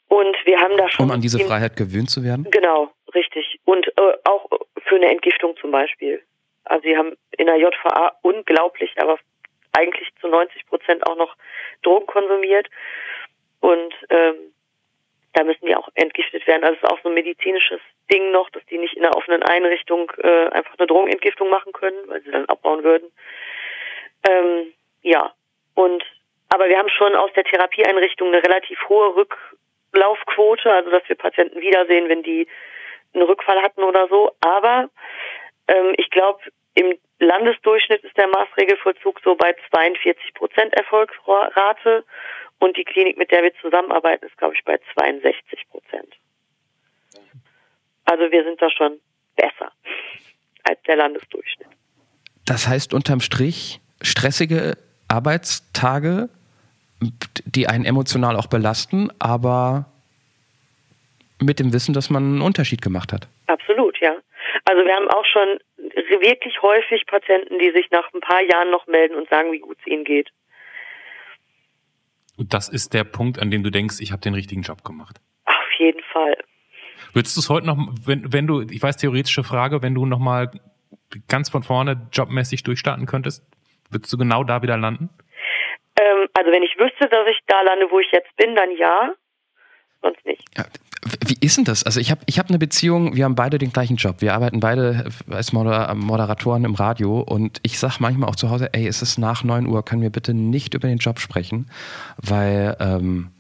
[0.08, 2.46] Und wir haben da schon Um an diese Freiheit gewöhnt zu werden?
[2.50, 3.60] Genau, richtig.
[3.64, 4.48] Und äh, auch
[4.86, 6.22] für eine Entgiftung zum Beispiel.
[6.64, 9.18] Also sie haben in der JVA unglaublich, aber
[9.72, 11.36] eigentlich zu 90 Prozent auch noch
[11.82, 12.68] Drogen konsumiert.
[13.60, 14.36] Und ähm,
[15.34, 16.64] da müssen die auch entgiftet werden.
[16.64, 17.80] Also es ist auch so ein medizinisches
[18.10, 21.96] Ding noch, dass die nicht in einer offenen Einrichtung äh, einfach eine Drogenentgiftung machen können,
[22.06, 23.10] weil sie dann abbauen würden.
[24.28, 25.32] Ähm, ja,
[25.74, 26.02] und
[26.48, 29.14] aber wir haben schon aus der Therapieeinrichtung eine relativ hohe
[29.92, 32.46] Rücklaufquote, also dass wir Patienten wiedersehen, wenn die
[33.14, 34.32] einen Rückfall hatten oder so.
[34.40, 34.90] Aber
[35.68, 36.40] ähm, ich glaube,
[36.74, 42.04] im Landesdurchschnitt ist der Maßregelvollzug so bei 42 Prozent Erfolgsrate
[42.60, 46.14] und die Klinik, mit der wir zusammenarbeiten, ist, glaube ich, bei 62 Prozent.
[48.04, 49.00] Also wir sind da schon
[49.36, 49.72] besser
[50.64, 51.68] als der Landesdurchschnitt.
[52.46, 54.78] Das heißt unterm Strich stressige
[55.08, 56.30] Arbeitstage,
[57.44, 59.86] die einen emotional auch belasten, aber
[61.40, 63.28] mit dem Wissen, dass man einen Unterschied gemacht hat.
[63.46, 64.16] Absolut, ja.
[64.64, 65.58] Also wir haben auch schon
[66.20, 69.76] wirklich häufig Patienten, die sich nach ein paar Jahren noch melden und sagen, wie gut
[69.80, 70.30] es ihnen geht.
[72.36, 75.20] Und das ist der Punkt, an dem du denkst, ich habe den richtigen Job gemacht.
[75.44, 76.36] Auf jeden Fall.
[77.12, 80.50] Würdest du es heute noch, wenn, wenn du, ich weiß theoretische Frage, wenn du nochmal
[81.28, 83.44] ganz von vorne jobmäßig durchstarten könntest,
[83.90, 85.08] würdest du genau da wieder landen?
[85.98, 89.12] Ähm, also wenn ich wüsste, dass ich da lande, wo ich jetzt bin, dann ja,
[90.00, 90.44] sonst nicht.
[90.56, 90.64] Ja,
[91.26, 91.84] wie ist denn das?
[91.84, 94.16] Also ich habe ich hab eine Beziehung, wir haben beide den gleichen Job.
[94.20, 98.72] Wir arbeiten beide als Moder Moderatoren im Radio und ich sage manchmal auch zu Hause,
[98.72, 101.70] ey, es ist nach 9 Uhr, können wir bitte nicht über den Job sprechen,
[102.16, 103.30] weil, ähm,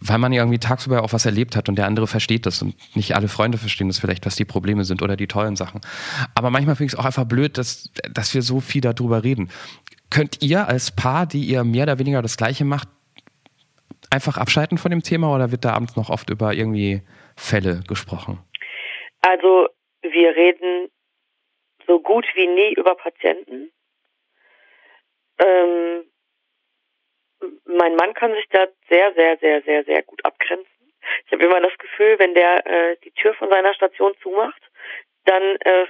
[0.00, 3.14] weil man irgendwie tagsüber auch was erlebt hat und der andere versteht das und nicht
[3.16, 5.80] alle Freunde verstehen das vielleicht, was die Probleme sind oder die tollen Sachen.
[6.34, 9.50] Aber manchmal finde ich es auch einfach blöd, dass, dass wir so viel darüber reden.
[10.10, 12.88] Könnt ihr als Paar, die ihr mehr oder weniger das Gleiche macht,
[14.10, 17.02] einfach abschalten von dem Thema oder wird da abends noch oft über irgendwie
[17.36, 18.38] Fälle gesprochen?
[19.22, 19.68] Also
[20.02, 20.90] wir reden
[21.86, 23.70] so gut wie nie über Patienten.
[25.38, 26.04] Ähm,
[27.64, 30.66] mein Mann kann sich da sehr, sehr, sehr, sehr, sehr gut abgrenzen.
[31.26, 34.60] Ich habe immer das Gefühl, wenn der äh, die Tür von seiner Station zumacht,
[35.24, 35.86] dann äh,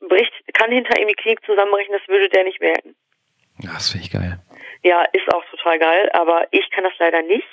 [0.00, 2.94] bricht, kann hinter ihm die Klinik zusammenbrechen, das würde der nicht merken.
[3.60, 4.38] Ja, das finde ich geil.
[4.82, 7.48] Ja, ist auch total geil, aber ich kann das leider nicht.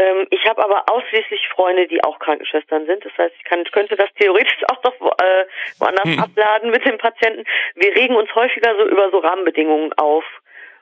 [0.00, 3.04] Ähm, ich habe aber ausschließlich Freunde, die auch Krankenschwestern sind.
[3.04, 5.46] Das heißt, ich kann, könnte das theoretisch auch noch wo, äh,
[5.78, 6.20] woanders hm.
[6.20, 7.44] abladen mit dem Patienten.
[7.74, 10.24] Wir regen uns häufiger so über so Rahmenbedingungen auf.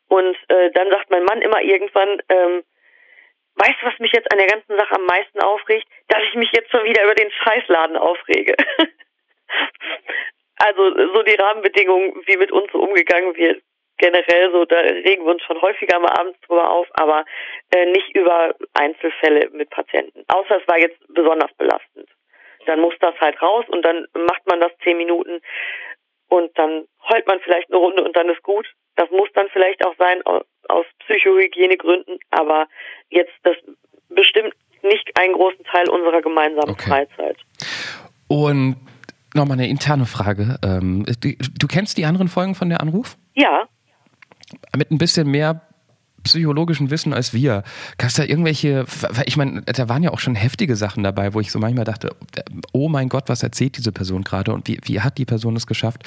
[0.09, 2.65] Und äh, dann sagt mein Mann immer irgendwann, ähm,
[3.57, 5.87] weißt du, was mich jetzt an der ganzen Sache am meisten aufregt?
[6.09, 8.57] Dass ich mich jetzt schon wieder über den Scheißladen aufrege.
[10.57, 13.63] also so die Rahmenbedingungen, wie mit uns so umgegangen wird,
[14.03, 17.25] generell so, da regen wir uns schon häufiger mal abends drüber auf, aber
[17.71, 20.25] äh, nicht über Einzelfälle mit Patienten.
[20.27, 22.09] Außer es war jetzt besonders belastend.
[22.67, 25.41] Dann muss das halt raus und dann macht man das zehn Minuten
[26.29, 28.67] und dann heult man vielleicht eine Runde und dann ist gut.
[28.97, 32.67] Das muss dann vielleicht auch sein aus, aus Psychohygienegründen, aber
[33.09, 33.57] jetzt das
[34.09, 36.91] bestimmt nicht einen großen Teil unserer gemeinsamen okay.
[36.91, 37.37] Freizeit.
[38.27, 38.77] Und
[39.33, 40.59] nochmal eine interne Frage.
[40.65, 43.17] Ähm, du, kennst die anderen Folgen von der Anruf?
[43.35, 43.69] Ja
[44.77, 45.63] mit ein bisschen mehr
[46.25, 47.63] psychologischen Wissen als wir.
[47.99, 48.85] Gab da irgendwelche,
[49.27, 52.11] ich meine, da waren ja auch schon heftige Sachen dabei, wo ich so manchmal dachte,
[52.73, 55.67] oh mein Gott, was erzählt diese Person gerade und wie, wie hat die Person es
[55.67, 56.03] geschafft?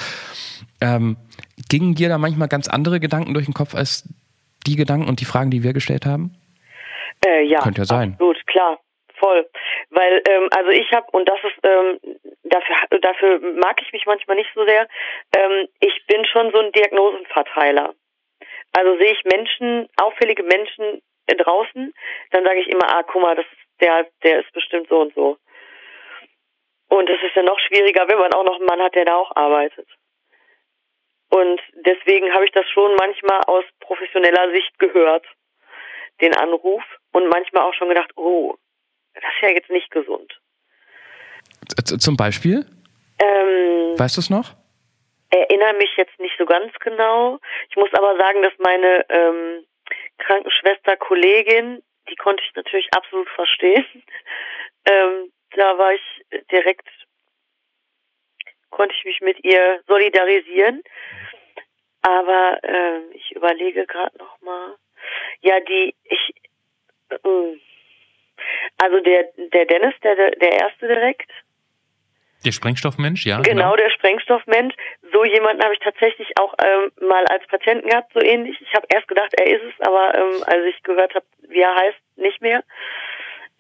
[0.82, 1.18] Ähm,
[1.70, 4.08] gingen dir da manchmal ganz andere Gedanken durch den Kopf als
[4.66, 6.36] die Gedanken und die Fragen, die wir gestellt haben?
[7.26, 8.16] Äh, ja, Könnte ja sein.
[8.18, 8.80] Gut, klar,
[9.20, 9.48] voll.
[9.90, 12.00] Weil, ähm, also ich habe, und das ist, ähm,
[12.44, 14.88] dafür, dafür mag ich mich manchmal nicht so sehr,
[15.36, 17.94] ähm, ich bin schon so ein Diagnosenverteiler.
[18.76, 21.94] Also sehe ich Menschen, auffällige Menschen draußen,
[22.32, 23.46] dann sage ich immer, ah, guck mal, das
[23.80, 25.38] der, der ist bestimmt so und so.
[26.90, 29.16] Und es ist ja noch schwieriger, wenn man auch noch einen Mann hat, der da
[29.16, 29.88] auch arbeitet.
[31.30, 35.26] Und deswegen habe ich das schon manchmal aus professioneller Sicht gehört,
[36.22, 38.56] den Anruf, und manchmal auch schon gedacht, oh,
[39.14, 40.38] das ist ja jetzt nicht gesund.
[41.84, 42.66] Zum Beispiel?
[43.20, 44.54] Ähm, weißt du es noch?
[45.42, 47.40] Erinnere mich jetzt nicht so ganz genau.
[47.70, 49.66] Ich muss aber sagen, dass meine ähm,
[50.18, 53.86] Krankenschwester Kollegin, die konnte ich natürlich absolut verstehen.
[54.86, 56.88] ähm, da war ich direkt,
[58.70, 60.84] konnte ich mich mit ihr solidarisieren.
[62.02, 64.76] Aber äh, ich überlege gerade noch mal.
[65.42, 66.36] Ja, die ich
[67.10, 67.58] äh,
[68.78, 71.32] also der der Dennis, der der erste direkt,
[72.46, 73.38] der Sprengstoffmensch, ja.
[73.42, 73.76] Genau, genau.
[73.76, 74.76] der Sprengstoffmensch.
[75.12, 78.60] So jemanden habe ich tatsächlich auch ähm, mal als Patienten gehabt, so ähnlich.
[78.62, 81.76] Ich habe erst gedacht, er ist es, aber ähm, als ich gehört habe, wie er
[81.76, 82.64] heißt, nicht mehr.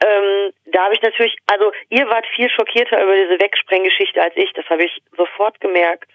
[0.03, 4.51] Ähm, da habe ich natürlich, also ihr wart viel schockierter über diese Wegsprenggeschichte als ich.
[4.53, 6.09] Das habe ich sofort gemerkt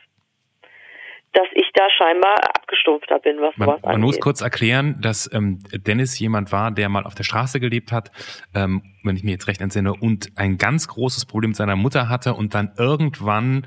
[1.33, 3.93] dass ich da scheinbar abgestumpfter bin, was man, sowas angeht.
[3.93, 7.93] Man muss kurz erklären, dass ähm, Dennis jemand war, der mal auf der Straße gelebt
[7.93, 8.11] hat,
[8.55, 12.09] ähm, wenn ich mir jetzt recht entsinne, und ein ganz großes Problem mit seiner Mutter
[12.09, 13.67] hatte und dann irgendwann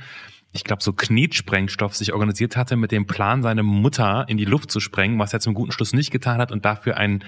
[0.56, 4.70] ich glaube, so Knetsprengstoff sich organisiert hatte mit dem Plan, seine Mutter in die Luft
[4.70, 7.24] zu sprengen, was er zum guten Schluss nicht getan hat und dafür einen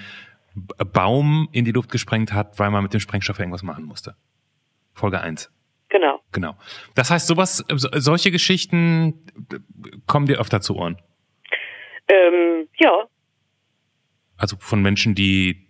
[0.54, 4.14] Baum in die Luft gesprengt hat, weil man mit dem Sprengstoff irgendwas machen musste.
[4.94, 5.50] Folge eins.
[5.88, 6.20] Genau.
[6.36, 6.54] Genau.
[6.94, 9.24] Das heißt, sowas, solche Geschichten
[10.06, 10.98] kommen dir öfter zu Ohren?
[12.08, 13.06] Ähm, ja.
[14.36, 15.66] Also von Menschen, die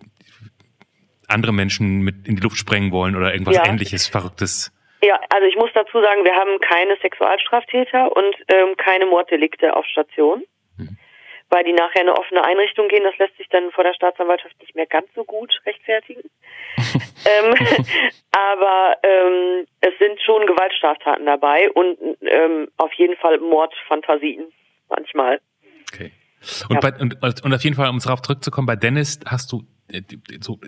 [1.29, 3.65] andere Menschen mit in die Luft sprengen wollen oder irgendwas ja.
[3.65, 4.73] ähnliches, Verrücktes.
[5.03, 9.87] Ja, also ich muss dazu sagen, wir haben keine Sexualstraftäter und ähm, keine Morddelikte auf
[9.87, 10.43] Station.
[11.49, 13.05] Weil die nachher in eine offene Einrichtung gehen.
[13.05, 16.23] Das lässt sich dann vor der Staatsanwaltschaft nicht mehr ganz so gut rechtfertigen.
[16.77, 17.55] ähm,
[18.33, 24.53] aber ähm, es sind schon Gewaltstraftaten dabei und ähm, auf jeden Fall Mordfantasien
[24.89, 25.41] manchmal.
[25.93, 26.13] Okay.
[26.69, 26.81] Und, ja.
[26.81, 30.03] bei, und, und auf jeden Fall, um darauf zurückzukommen, bei Dennis hast du äh,
[30.41, 30.59] so,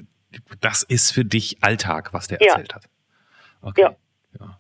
[0.61, 2.85] das ist für dich Alltag, was der erzählt hat.
[3.62, 3.83] Okay.
[3.83, 3.97] Ja.
[4.41, 4.59] ja.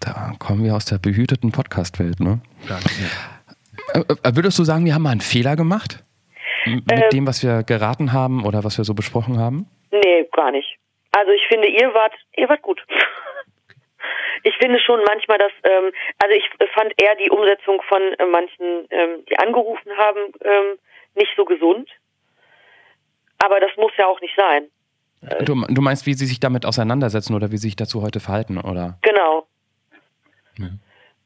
[0.00, 2.40] Da kommen wir aus der behüteten Podcast-Welt, ne?
[2.68, 3.35] Ja, ja.
[3.92, 6.02] Äh, äh, würdest du sagen, wir haben mal einen Fehler gemacht?
[6.64, 9.66] Mit ähm, dem, was wir geraten haben oder was wir so besprochen haben?
[9.92, 10.78] Nee, gar nicht.
[11.12, 12.84] Also ich finde, ihr wart, ihr wart gut.
[14.42, 15.90] Ich finde schon manchmal, dass, ähm,
[16.22, 20.78] also ich fand eher die Umsetzung von äh, manchen, ähm, die angerufen haben, ähm,
[21.16, 21.88] nicht so gesund.
[23.38, 24.68] Aber das muss ja auch nicht sein.
[25.44, 28.58] Du, du meinst, wie sie sich damit auseinandersetzen oder wie sie sich dazu heute verhalten,
[28.58, 28.98] oder?
[29.02, 29.48] Genau.
[30.58, 30.68] Ja.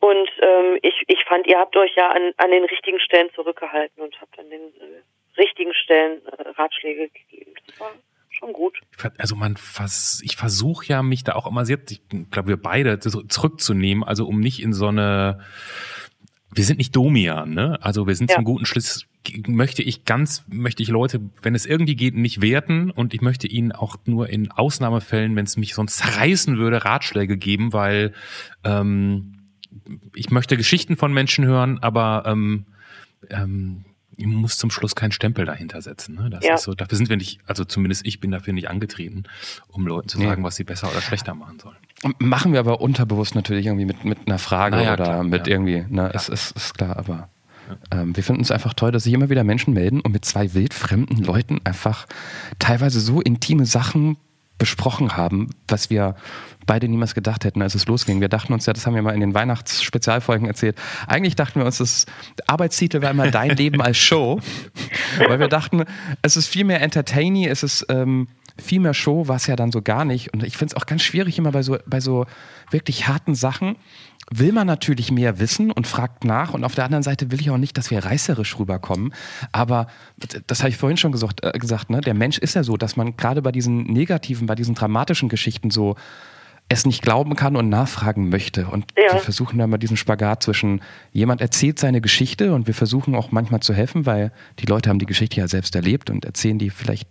[0.01, 4.03] Und ähm, ich, ich fand, ihr habt euch ja an, an den richtigen Stellen zurückgehalten
[4.03, 7.53] und habt an den äh, richtigen Stellen äh, Ratschläge gegeben.
[7.67, 7.93] Das war
[8.31, 8.81] schon gut.
[9.19, 12.99] Also man vers ich versuche ja mich da auch immer sehr, ich glaube wir beide
[12.99, 15.45] zurückzunehmen, also um nicht in so eine
[16.53, 17.79] wir sind nicht Domian, ne?
[17.81, 18.37] Also wir sind ja.
[18.37, 19.07] zum guten Schluss
[19.47, 23.47] möchte ich ganz, möchte ich Leute, wenn es irgendwie geht, nicht werten und ich möchte
[23.47, 28.15] ihnen auch nur in Ausnahmefällen, wenn es mich sonst zerreißen würde, Ratschläge geben, weil
[28.65, 29.39] ähm,
[30.14, 32.66] ich möchte Geschichten von Menschen hören, aber ähm,
[33.31, 33.85] ähm,
[34.16, 36.16] ich muss zum Schluss keinen Stempel dahinter setzen.
[36.16, 36.29] Ne?
[36.31, 36.55] Das ja.
[36.55, 39.25] ist so, dafür sind wir nicht, also zumindest ich bin dafür nicht angetreten,
[39.68, 40.47] um Leuten zu sagen, ja.
[40.47, 41.77] was sie besser oder schlechter machen sollen.
[42.18, 45.85] Machen wir aber unterbewusst natürlich irgendwie mit, mit einer Frage ja, oder klar, mit irgendwie,
[45.89, 47.29] ne, es ist, ist klar, aber
[47.91, 50.53] ähm, wir finden es einfach toll, dass sich immer wieder Menschen melden und mit zwei
[50.55, 52.07] wildfremden Leuten einfach
[52.59, 54.16] teilweise so intime Sachen
[54.59, 56.16] besprochen haben, was wir
[56.67, 58.21] beide niemals gedacht hätten, als es losging.
[58.21, 60.77] Wir dachten uns ja, das haben wir mal in den Weihnachtsspezialfolgen erzählt.
[61.07, 62.07] Eigentlich dachten wir uns, das
[62.47, 64.41] Arbeitstitel war immer Dein Leben als Show,
[65.29, 65.85] weil wir dachten,
[66.23, 68.29] es ist viel mehr entertaining, es ist ähm,
[68.61, 70.33] viel mehr Show, war es ja dann so gar nicht.
[70.33, 72.27] Und ich finde es auch ganz schwierig immer bei so, bei so
[72.71, 73.77] wirklich harten Sachen,
[74.31, 76.55] will man natürlich mehr wissen und fragt nach.
[76.55, 79.13] Und auf der anderen Seite will ich auch nicht, dass wir reißerisch rüberkommen.
[79.51, 79.89] Aber
[80.47, 82.01] das habe ich vorhin schon gesagt, äh, gesagt ne?
[82.01, 85.71] der Mensch ist ja so, dass man gerade bei diesen negativen, bei diesen dramatischen Geschichten
[85.71, 85.97] so
[86.71, 88.68] es nicht glauben kann und nachfragen möchte.
[88.68, 89.12] Und ja.
[89.12, 93.33] wir versuchen da mal diesen Spagat zwischen, jemand erzählt seine Geschichte und wir versuchen auch
[93.33, 96.71] manchmal zu helfen, weil die Leute haben die Geschichte ja selbst erlebt und erzählen die
[96.71, 97.09] vielleicht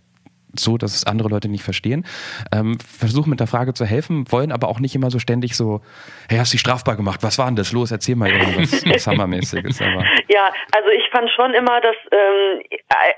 [0.58, 2.06] so, dass es andere Leute nicht verstehen.
[2.52, 5.82] Ähm, versuchen mit der Frage zu helfen, wollen aber auch nicht immer so ständig so,
[6.28, 7.22] hey, hast du dich strafbar gemacht?
[7.22, 7.70] Was war denn das?
[7.70, 9.80] Los, erzähl mal irgendwas was Hammermäßiges.
[9.82, 10.04] Aber.
[10.28, 12.62] Ja, also ich fand schon immer, dass ähm,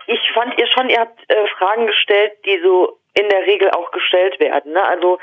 [0.08, 3.90] ich fand ihr schon, ihr habt äh, Fragen gestellt, die so in der Regel auch
[3.92, 4.72] gestellt werden.
[4.72, 4.82] Ne?
[4.82, 5.18] Also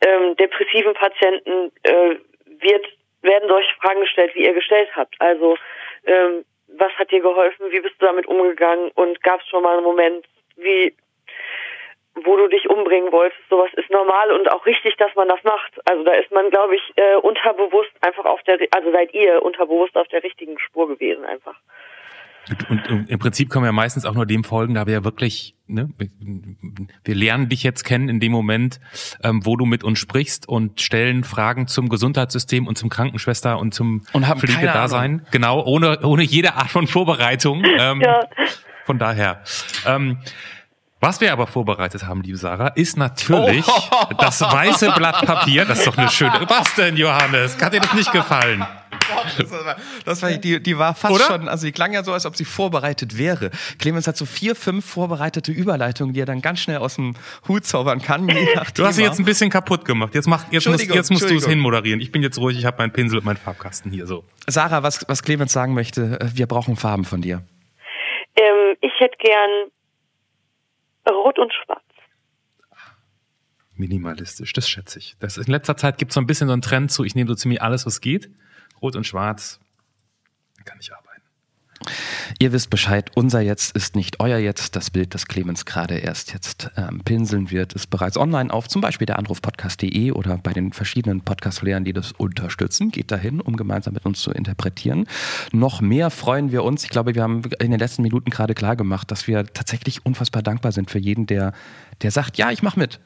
[0.00, 2.16] ähm, depressiven Patienten äh,
[2.60, 2.86] wird
[3.22, 5.14] werden solche Fragen gestellt, wie ihr gestellt habt.
[5.18, 5.56] Also
[6.04, 7.70] ähm, was hat dir geholfen?
[7.70, 8.90] Wie bist du damit umgegangen?
[8.94, 10.26] Und gab es schon mal einen Moment,
[10.56, 10.94] wie
[12.24, 13.42] wo du dich umbringen wolltest.
[13.50, 15.74] Sowas ist normal und auch richtig, dass man das macht.
[15.84, 19.96] Also da ist man, glaube ich, äh, unterbewusst einfach auf der, also seid ihr unterbewusst
[19.96, 21.60] auf der richtigen Spur gewesen einfach.
[22.68, 25.88] Und, im Prinzip können wir meistens auch nur dem folgen, da wir ja wirklich, ne,
[27.04, 28.78] wir lernen dich jetzt kennen in dem Moment,
[29.22, 33.74] ähm, wo du mit uns sprichst und stellen Fragen zum Gesundheitssystem und zum Krankenschwester und
[33.74, 35.26] zum und Pflegedasein.
[35.32, 37.64] Genau, ohne, ohne jede Art von Vorbereitung.
[37.78, 38.20] Ähm, ja.
[38.86, 39.42] Von daher.
[39.84, 40.18] Ähm,
[40.98, 44.14] was wir aber vorbereitet haben, liebe Sarah, ist natürlich oh.
[44.18, 45.66] das weiße Blatt Papier.
[45.66, 46.40] Das ist doch eine schöne.
[46.48, 47.60] Was denn, Johannes?
[47.60, 48.64] Hat dir das nicht gefallen?
[50.04, 51.24] Das war, die, die war fast Oder?
[51.24, 53.50] schon, also die klang ja so, als ob sie vorbereitet wäre.
[53.78, 57.14] Clemens hat so vier, fünf vorbereitete Überleitungen, die er dann ganz schnell aus dem
[57.48, 58.26] Hut zaubern kann.
[58.26, 60.14] du hast sie jetzt ein bisschen kaputt gemacht.
[60.14, 62.00] Jetzt, mach, jetzt, musst, jetzt musst du es hinmoderieren.
[62.00, 64.24] Ich bin jetzt ruhig, ich habe meinen Pinsel und meinen Farbkasten hier so.
[64.46, 67.42] Sarah, was, was Clemens sagen möchte, äh, wir brauchen Farben von dir.
[68.36, 69.70] Ähm, ich hätte gern
[71.08, 71.82] Rot und Schwarz.
[73.74, 75.16] Minimalistisch, das schätze ich.
[75.20, 77.28] Das in letzter Zeit gibt es so ein bisschen so einen Trend zu, ich nehme
[77.28, 78.30] so ziemlich alles, was geht.
[78.80, 79.60] Rot und Schwarz
[80.64, 81.06] kann ich arbeiten.
[82.38, 84.76] Ihr wisst Bescheid, unser Jetzt ist nicht euer Jetzt.
[84.76, 88.80] Das Bild, das Clemens gerade erst jetzt ähm, pinseln wird, ist bereits online auf zum
[88.80, 92.90] Beispiel der Anrufpodcast.de oder bei den verschiedenen Podcast-Lehrern, die das unterstützen.
[92.90, 95.06] Geht dahin, um gemeinsam mit uns zu interpretieren.
[95.52, 96.84] Noch mehr freuen wir uns.
[96.84, 100.42] Ich glaube, wir haben in den letzten Minuten gerade klar gemacht, dass wir tatsächlich unfassbar
[100.42, 101.52] dankbar sind für jeden, der,
[102.02, 103.00] der sagt, ja, ich mache mit.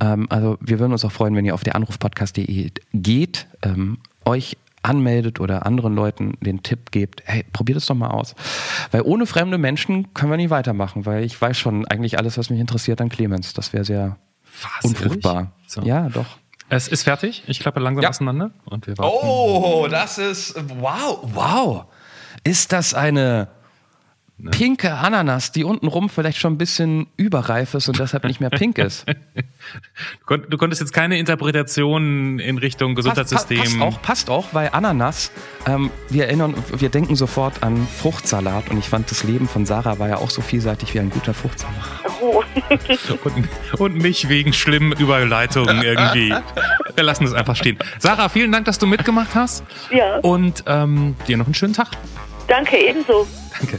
[0.00, 4.56] Ähm, also wir würden uns auch freuen, wenn ihr auf der Anrufpodcast.de geht, ähm, euch
[4.82, 8.34] anmeldet oder anderen Leuten den Tipp gebt, hey, probiert es doch mal aus.
[8.90, 12.50] Weil ohne fremde Menschen können wir nicht weitermachen, weil ich weiß schon eigentlich alles, was
[12.50, 13.52] mich interessiert an Clemens.
[13.54, 14.16] Das wäre sehr
[14.62, 15.52] Was, unfruchtbar.
[15.66, 15.82] So.
[15.82, 16.38] Ja, doch.
[16.68, 17.44] Es ist fertig.
[17.46, 18.08] Ich klappe langsam ja.
[18.08, 19.14] auseinander und wir warten.
[19.20, 21.84] Oh, das ist wow, wow.
[22.44, 23.48] Ist das eine
[24.38, 24.50] Ne?
[24.50, 28.78] pinke Ananas, die untenrum vielleicht schon ein bisschen überreif ist und deshalb nicht mehr pink
[28.78, 29.06] ist.
[30.18, 33.58] Du, kon du konntest jetzt keine Interpretation in Richtung Gesundheitssystem.
[33.58, 35.30] Passt, passt auch, passt auch, weil Ananas,
[35.66, 40.00] ähm, wir erinnern, wir denken sofort an Fruchtsalat und ich fand das Leben von Sarah
[40.00, 41.76] war ja auch so vielseitig wie ein guter Fruchtsalat.
[42.20, 42.42] Oh.
[43.24, 46.34] und, und mich wegen schlimmen Überleitungen irgendwie.
[46.96, 47.78] Wir lassen es einfach stehen.
[48.00, 49.62] Sarah, vielen Dank, dass du mitgemacht hast.
[49.92, 50.16] Ja.
[50.18, 51.90] Und ähm, dir noch einen schönen Tag.
[52.48, 53.28] Danke, ebenso.
[53.60, 53.78] Danke.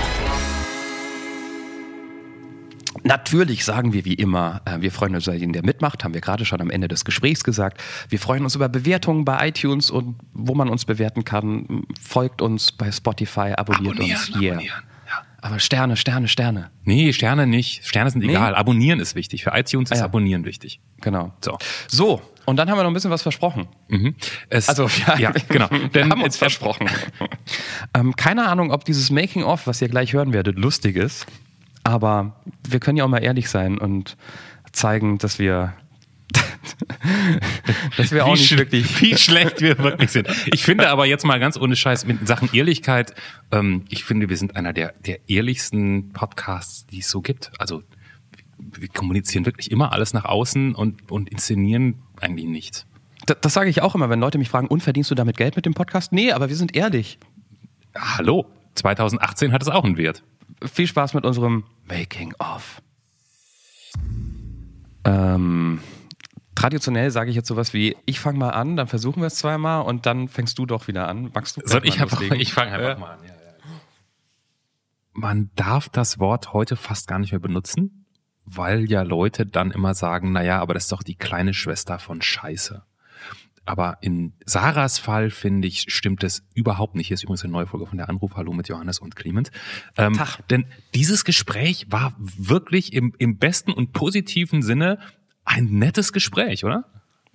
[3.03, 6.21] Natürlich sagen wir wie immer, äh, wir freuen uns über jeden, der mitmacht, haben wir
[6.21, 7.81] gerade schon am Ende des Gesprächs gesagt.
[8.09, 11.83] Wir freuen uns über Bewertungen bei iTunes und wo man uns bewerten kann.
[12.01, 14.53] Folgt uns bei Spotify, abonniert uns hier.
[14.53, 14.59] abonnieren.
[14.61, 14.71] Ja.
[15.43, 16.69] Aber Sterne, Sterne, Sterne.
[16.83, 17.83] Nee, Sterne nicht.
[17.87, 18.29] Sterne sind Nee.
[18.29, 18.53] egal.
[18.53, 19.43] Abonnieren ist wichtig.
[19.43, 20.05] Für iTunes ist Ah ja.
[20.05, 20.79] Abonnieren wichtig.
[21.01, 21.33] Genau.
[21.43, 21.57] So.
[21.87, 23.67] So, und dann haben wir noch ein bisschen was versprochen.
[23.87, 24.15] Mhm.
[24.49, 25.67] Es, Also, ja, ja, genau.
[25.91, 26.87] wir haben uns versprochen.
[27.95, 31.25] ähm, keine Ahnung, ob dieses Making-of, was ihr gleich hören werdet, lustig ist.
[31.83, 32.35] Aber
[32.67, 34.17] wir können ja auch mal ehrlich sein und
[34.71, 35.73] zeigen, dass wir,
[37.97, 39.01] dass wir auch nicht wirklich.
[39.01, 40.27] wie schlecht wir wirklich sind.
[40.47, 43.13] Ich finde aber jetzt mal ganz ohne Scheiß mit Sachen Ehrlichkeit,
[43.51, 47.51] ähm, ich finde, wir sind einer der, der ehrlichsten Podcasts, die es so gibt.
[47.57, 47.83] Also
[48.57, 52.85] wir kommunizieren wirklich immer alles nach außen und, und inszenieren eigentlich nichts.
[53.25, 55.55] Das, das sage ich auch immer, wenn Leute mich fragen, und verdienst du damit Geld
[55.55, 56.11] mit dem Podcast?
[56.11, 57.17] Nee, aber wir sind ehrlich.
[57.95, 60.23] Hallo, 2018 hat es auch einen Wert.
[60.63, 62.81] Viel Spaß mit unserem Making-of.
[65.03, 65.81] Ähm,
[66.55, 69.83] traditionell sage ich jetzt sowas wie, ich fange mal an, dann versuchen wir es zweimal
[69.83, 71.31] und dann fängst du doch wieder an.
[71.33, 72.39] Magst du Soll ich mal einfach, loslegen?
[72.39, 72.97] ich fange einfach Ja.
[72.97, 73.23] mal an.
[73.23, 73.35] Ja, ja.
[75.13, 78.05] Man darf das Wort heute fast gar nicht mehr benutzen,
[78.45, 82.21] weil ja Leute dann immer sagen, naja, aber das ist doch die kleine Schwester von
[82.21, 82.83] Scheiße.
[83.65, 87.07] Aber in Sarahs Fall, finde ich, stimmt es überhaupt nicht.
[87.07, 88.35] Hier ist übrigens eine neue Folge von der Anruf.
[88.35, 89.51] Hallo mit Johannes und Clement.
[89.97, 90.47] Ähm, Tag.
[90.49, 94.99] Denn dieses Gespräch war wirklich im, im besten und positiven Sinne
[95.45, 96.85] ein nettes Gespräch, oder?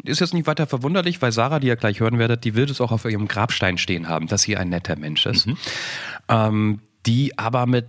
[0.02, 2.80] Ist jetzt nicht weiter verwunderlich, weil Sarah, die ihr gleich hören werdet, die wird es
[2.80, 5.48] auch auf ihrem Grabstein stehen haben, dass sie ein netter Mensch ist.
[6.28, 7.86] Ähm, die aber mit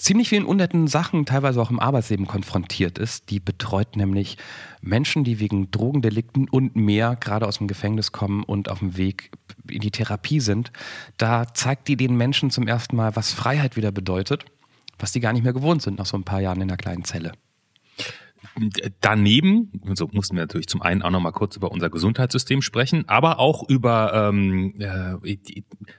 [0.00, 3.30] ziemlich vielen unnetten Sachen teilweise auch im Arbeitsleben konfrontiert ist.
[3.30, 4.38] Die betreut nämlich
[4.80, 9.30] Menschen, die wegen Drogendelikten und mehr gerade aus dem Gefängnis kommen und auf dem Weg
[9.68, 10.72] in die Therapie sind.
[11.16, 14.44] Da zeigt die den Menschen zum ersten Mal, was Freiheit wieder bedeutet,
[14.98, 17.04] was die gar nicht mehr gewohnt sind nach so ein paar Jahren in einer kleinen
[17.04, 17.32] Zelle.
[19.00, 23.08] Daneben, so mussten wir natürlich zum einen auch noch mal kurz über unser Gesundheitssystem sprechen,
[23.08, 25.36] aber auch über ähm, äh,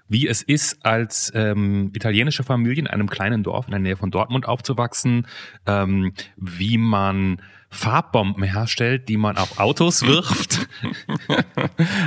[0.07, 4.11] wie es ist, als ähm, italienische Familie in einem kleinen Dorf in der Nähe von
[4.11, 5.27] Dortmund aufzuwachsen,
[5.65, 10.67] ähm, wie man Farbbomben herstellt, die man auf Autos wirft.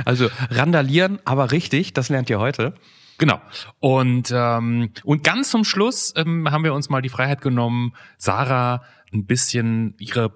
[0.05, 2.75] Also randalieren, aber richtig, das lernt ihr heute.
[3.17, 3.41] Genau.
[3.79, 8.83] Und, ähm, und ganz zum Schluss ähm, haben wir uns mal die Freiheit genommen, Sarah
[9.15, 10.33] ein bisschen ihre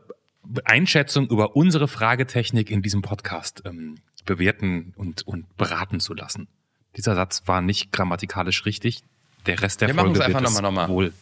[0.63, 6.47] Einschätzung über unsere Fragetechnik in diesem Podcast ähm, bewerten und, und beraten zu lassen.
[6.97, 9.03] Dieser Satz war nicht grammatikalisch richtig.
[9.45, 10.89] Der Rest der Wir Folge wird es nochmal, nochmal.
[10.89, 11.13] wohl.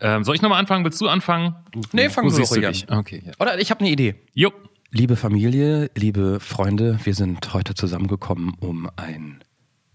[0.00, 0.84] ähm, soll ich nochmal anfangen?
[0.84, 1.54] Willst du anfangen?
[1.92, 2.72] Nee, fang Wo du siehst ruhig du an.
[2.72, 2.90] dich?
[2.90, 3.22] Okay.
[3.26, 3.32] Ja.
[3.38, 4.14] Oder ich habe eine Idee.
[4.32, 4.52] Jo.
[4.92, 9.42] Liebe Familie, liebe Freunde, wir sind heute zusammengekommen, um einen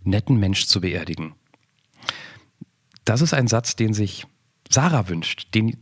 [0.04, 1.34] netten Mensch zu beerdigen.
[3.06, 4.26] Das ist ein Satz, den sich
[4.72, 5.78] Sarah wünscht, den,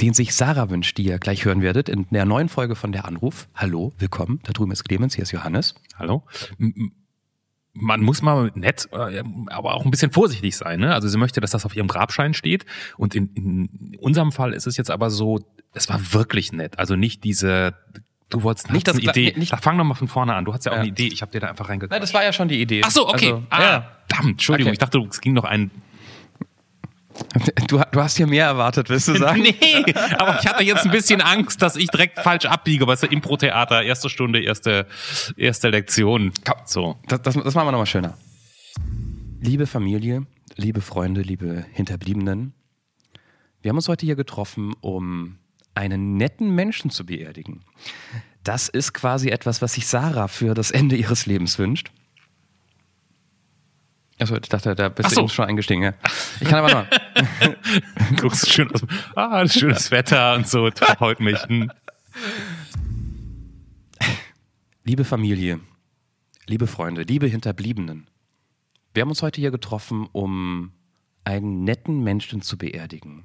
[0.00, 3.04] den sich Sarah wünscht, die ihr gleich hören werdet in der neuen Folge von der
[3.04, 3.48] Anruf.
[3.54, 4.40] Hallo, willkommen.
[4.44, 5.74] Da drüben ist Clemens, hier ist Johannes.
[5.98, 6.22] Hallo?
[7.78, 10.80] Man muss mal nett, äh, aber auch ein bisschen vorsichtig sein.
[10.80, 10.94] Ne?
[10.94, 12.64] Also sie möchte, dass das auf ihrem Grabschein steht.
[12.96, 15.40] Und in, in unserem Fall ist es jetzt aber so,
[15.74, 16.78] es war wirklich nett.
[16.78, 17.74] Also nicht diese,
[18.30, 19.34] du wolltest Nicht das eine Idee.
[19.36, 20.46] nicht- da fang doch mal von vorne an.
[20.46, 20.80] Du hast ja auch Ja.
[20.82, 21.08] eine Idee.
[21.08, 22.00] Ich habe dir da einfach Nein, reingegangen.
[22.00, 22.80] das war ja schon die Idee.
[22.82, 23.32] Ach so, okay.
[23.32, 23.92] Also, ah, ja.
[24.08, 24.68] Verdammt, Entschuldigung.
[24.70, 24.74] Okay.
[24.74, 25.70] Ich dachte, es ging noch ein.
[27.68, 29.42] Du, du hast hier mehr erwartet, willst du sagen?
[29.42, 29.84] nee,
[30.18, 32.86] aber ich hatte jetzt ein bisschen Angst, dass ich direkt falsch abbiege.
[32.86, 34.86] Weißt du, Impro-Theater, erste Stunde, erste,
[35.36, 36.32] erste Lektion.
[36.64, 36.96] So.
[37.08, 38.16] Das, das, das machen wir nochmal schöner.
[39.40, 42.54] Liebe Familie, liebe Freunde, liebe Hinterbliebenen,
[43.62, 45.38] wir haben uns heute hier getroffen, um
[45.74, 47.64] einen netten Menschen zu beerdigen.
[48.44, 51.90] Das ist quasi etwas, was sich Sarah für das Ende ihres Lebens wünscht.
[54.18, 55.20] Achso, ich dachte, da bist du so.
[55.22, 55.82] eben schon eingestiegen.
[55.82, 55.94] Ja.
[56.40, 58.16] Ich kann aber noch.
[58.20, 58.82] guckst schön aus.
[59.14, 60.70] Ah, schönes Wetter und so.
[60.70, 61.38] Freut mich.
[61.42, 61.70] Hm.
[64.84, 65.60] Liebe Familie,
[66.48, 68.08] Liebe Freunde, liebe Hinterbliebenen,
[68.94, 70.70] wir haben uns heute hier getroffen, um
[71.24, 73.24] einen netten Menschen zu beerdigen.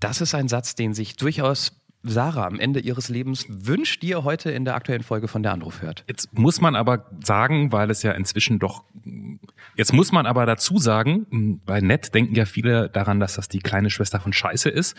[0.00, 4.24] Das ist ein Satz, den sich durchaus Sarah am Ende ihres Lebens wünscht, die ihr
[4.24, 6.04] heute in der aktuellen Folge von der Anruf hört.
[6.08, 8.84] Jetzt muss man aber sagen, weil es ja inzwischen doch,
[9.76, 13.58] jetzt muss man aber dazu sagen, bei Nett denken ja viele daran, dass das die
[13.58, 14.96] kleine Schwester von Scheiße ist.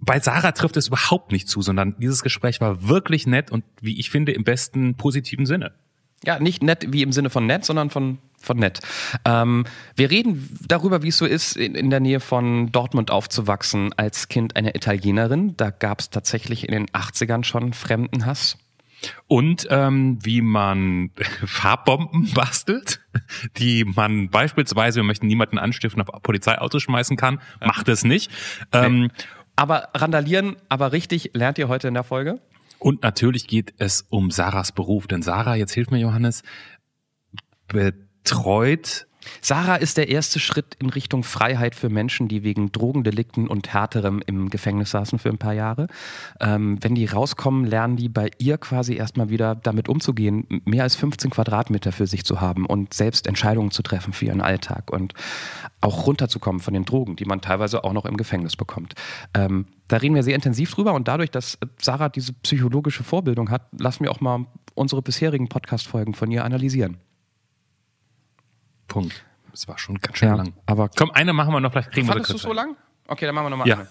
[0.00, 3.98] Bei Sarah trifft es überhaupt nicht zu, sondern dieses Gespräch war wirklich nett und wie
[3.98, 5.72] ich finde im besten positiven Sinne.
[6.24, 8.80] Ja, nicht nett wie im Sinne von nett, sondern von, von nett.
[9.24, 9.64] Ähm,
[9.96, 14.28] wir reden darüber, wie es so ist, in, in, der Nähe von Dortmund aufzuwachsen als
[14.28, 15.56] Kind einer Italienerin.
[15.56, 18.56] Da gab es tatsächlich in den 80ern schon Fremdenhass.
[19.26, 21.10] Und ähm, wie man
[21.44, 23.00] Farbbomben bastelt,
[23.56, 28.30] die man beispielsweise, wir möchten niemanden anstiften, auf Polizeiautos schmeißen kann, macht es nicht.
[28.72, 29.10] Ähm,
[29.56, 32.40] aber randalieren, aber richtig, lernt ihr heute in der Folge?
[32.78, 36.42] Und natürlich geht es um Sarahs Beruf, denn Sarah, jetzt hilft mir Johannes,
[38.24, 39.08] betreut
[39.40, 44.22] Sarah ist der erste Schritt in Richtung Freiheit für Menschen, die wegen Drogendelikten und Härterem
[44.26, 45.86] im Gefängnis saßen für ein paar Jahre.
[46.40, 50.96] Ähm, wenn die rauskommen, lernen die bei ihr quasi erstmal wieder damit umzugehen, mehr als
[50.96, 55.14] 15 Quadratmeter für sich zu haben und selbst Entscheidungen zu treffen für ihren Alltag und
[55.80, 58.94] auch runterzukommen von den Drogen, die man teilweise auch noch im Gefängnis bekommt.
[59.34, 63.68] Ähm, da reden wir sehr intensiv drüber und dadurch, dass Sarah diese psychologische Vorbildung hat,
[63.78, 66.98] lassen wir auch mal unsere bisherigen Podcast-Folgen von ihr analysieren.
[68.88, 69.24] Punkt.
[69.52, 70.52] Es war schon ganz schön Ja, lang.
[70.66, 72.76] aber Komm, eine machen wir noch, vielleicht kriegen wir Fandest du so lang?
[73.06, 73.76] Okay, dann machen wir nochmal Ja.
[73.76, 73.88] eine.